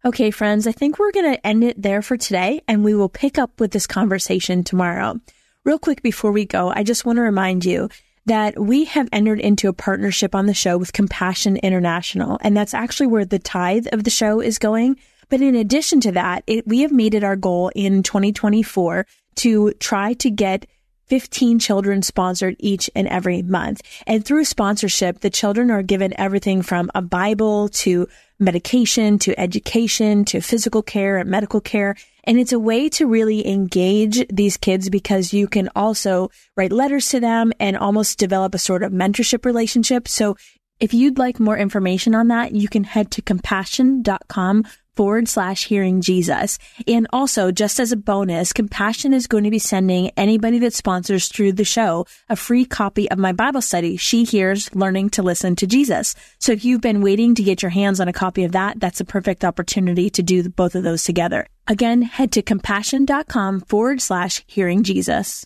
Okay, 0.06 0.30
friends, 0.30 0.68
I 0.68 0.72
think 0.72 1.00
we're 1.00 1.12
going 1.12 1.34
to 1.34 1.46
end 1.46 1.64
it 1.64 1.82
there 1.82 2.04
for 2.04 2.18
today 2.18 2.62
and 2.68 2.84
we 2.84 2.94
will 2.94 3.10
pick 3.10 3.40
up 3.40 3.60
with 3.60 3.72
this 3.72 3.88
conversation 3.88 4.64
tomorrow. 4.64 5.20
Real 5.66 5.80
quick 5.80 6.04
before 6.04 6.32
we 6.32 6.46
go, 6.46 6.70
I 6.70 6.84
just 6.84 7.04
want 7.04 7.18
to 7.18 7.24
remind 7.24 7.66
you 7.66 7.90
that 8.28 8.60
we 8.60 8.86
have 8.86 9.10
entered 9.12 9.40
into 9.40 9.70
a 9.70 9.74
partnership 9.74 10.36
on 10.36 10.46
the 10.46 10.54
show 10.54 10.78
with 10.78 10.94
Compassion 10.94 11.58
International. 11.58 12.38
And 12.42 12.56
that's 12.56 12.76
actually 12.76 13.08
where 13.08 13.26
the 13.26 13.40
tithe 13.40 13.88
of 13.92 14.04
the 14.04 14.12
show 14.12 14.40
is 14.40 14.60
going. 14.60 14.98
But 15.30 15.42
in 15.42 15.56
addition 15.56 16.00
to 16.02 16.12
that, 16.12 16.44
it, 16.46 16.68
we 16.68 16.82
have 16.82 16.92
made 16.92 17.16
it 17.16 17.24
our 17.24 17.36
goal 17.36 17.72
in 17.74 18.04
2024 18.04 19.08
to 19.38 19.74
try 19.80 20.14
to 20.14 20.30
get 20.30 20.68
15 21.10 21.60
children 21.60 22.02
sponsored 22.02 22.56
each 22.60 22.90
and 22.96 23.08
every 23.08 23.42
month. 23.42 23.82
And 24.08 24.24
through 24.24 24.46
sponsorship, 24.46 25.20
the 25.20 25.30
children 25.30 25.72
are 25.72 25.82
given 25.82 26.14
everything 26.20 26.62
from 26.62 26.90
a 26.96 27.02
Bible 27.02 27.70
to 27.70 28.08
medication 28.40 29.20
to 29.20 29.38
education 29.38 30.24
to 30.26 30.40
physical 30.40 30.82
care 30.82 31.18
and 31.18 31.30
medical 31.30 31.60
care. 31.60 31.96
And 32.24 32.40
it's 32.40 32.54
a 32.54 32.60
way 32.60 32.88
to 32.90 33.08
really 33.08 33.46
engage 33.48 34.26
these 34.30 34.56
kids 34.56 34.90
because 34.90 35.34
you 35.34 35.48
can 35.48 35.70
also 35.76 36.30
write 36.56 36.72
letters 36.72 37.10
to 37.10 37.20
them 37.20 37.52
and 37.60 37.76
almost 37.76 38.18
develop 38.18 38.56
a 38.56 38.60
sort 38.60 38.84
of 38.84 38.92
mentorship 38.92 39.46
relationship. 39.46 40.08
So 40.08 40.38
if 40.80 40.94
you'd 40.94 41.18
like 41.18 41.40
more 41.40 41.58
information 41.58 42.16
on 42.16 42.30
that, 42.30 42.54
you 42.54 42.70
can 42.70 42.86
head 42.86 43.12
to 43.12 43.22
compassion.com 43.22 44.66
forward 45.00 45.30
slash 45.30 45.66
hearing 45.66 46.02
Jesus. 46.02 46.60
And 46.86 47.08
also, 47.14 47.54
just 47.54 47.80
as 47.80 47.94
a 47.94 47.96
bonus, 47.96 48.52
Compassion 48.52 49.14
is 49.14 49.28
going 49.28 49.46
to 49.46 49.50
be 49.50 49.58
sending 49.58 50.12
anybody 50.18 50.60
that 50.60 50.74
sponsors 50.74 51.30
through 51.30 51.54
the 51.54 51.64
show 51.64 52.06
a 52.28 52.36
free 52.36 52.66
copy 52.66 53.10
of 53.10 53.18
my 53.18 53.32
Bible 53.32 53.62
study, 53.62 53.96
She 53.96 54.26
Hears 54.26 54.76
Learning 54.76 55.10
to 55.12 55.24
Listen 55.24 55.56
to 55.56 55.68
Jesus. 55.68 56.16
So 56.40 56.52
if 56.52 56.66
you've 56.66 56.82
been 56.82 57.02
waiting 57.02 57.34
to 57.36 57.44
get 57.44 57.62
your 57.62 57.70
hands 57.70 58.02
on 58.02 58.10
a 58.10 58.14
copy 58.14 58.44
of 58.44 58.52
that, 58.52 58.82
that's 58.82 59.00
a 59.00 59.06
perfect 59.06 59.46
opportunity 59.46 60.10
to 60.10 60.22
do 60.22 60.50
both 60.50 60.76
of 60.76 60.84
those 60.84 61.06
together. 61.06 61.48
Again, 61.66 62.02
head 62.02 62.34
to 62.34 62.42
compassion.com 62.42 63.62
forward 63.62 64.02
slash 64.02 64.44
hearing 64.48 64.84
Jesus. 64.84 65.46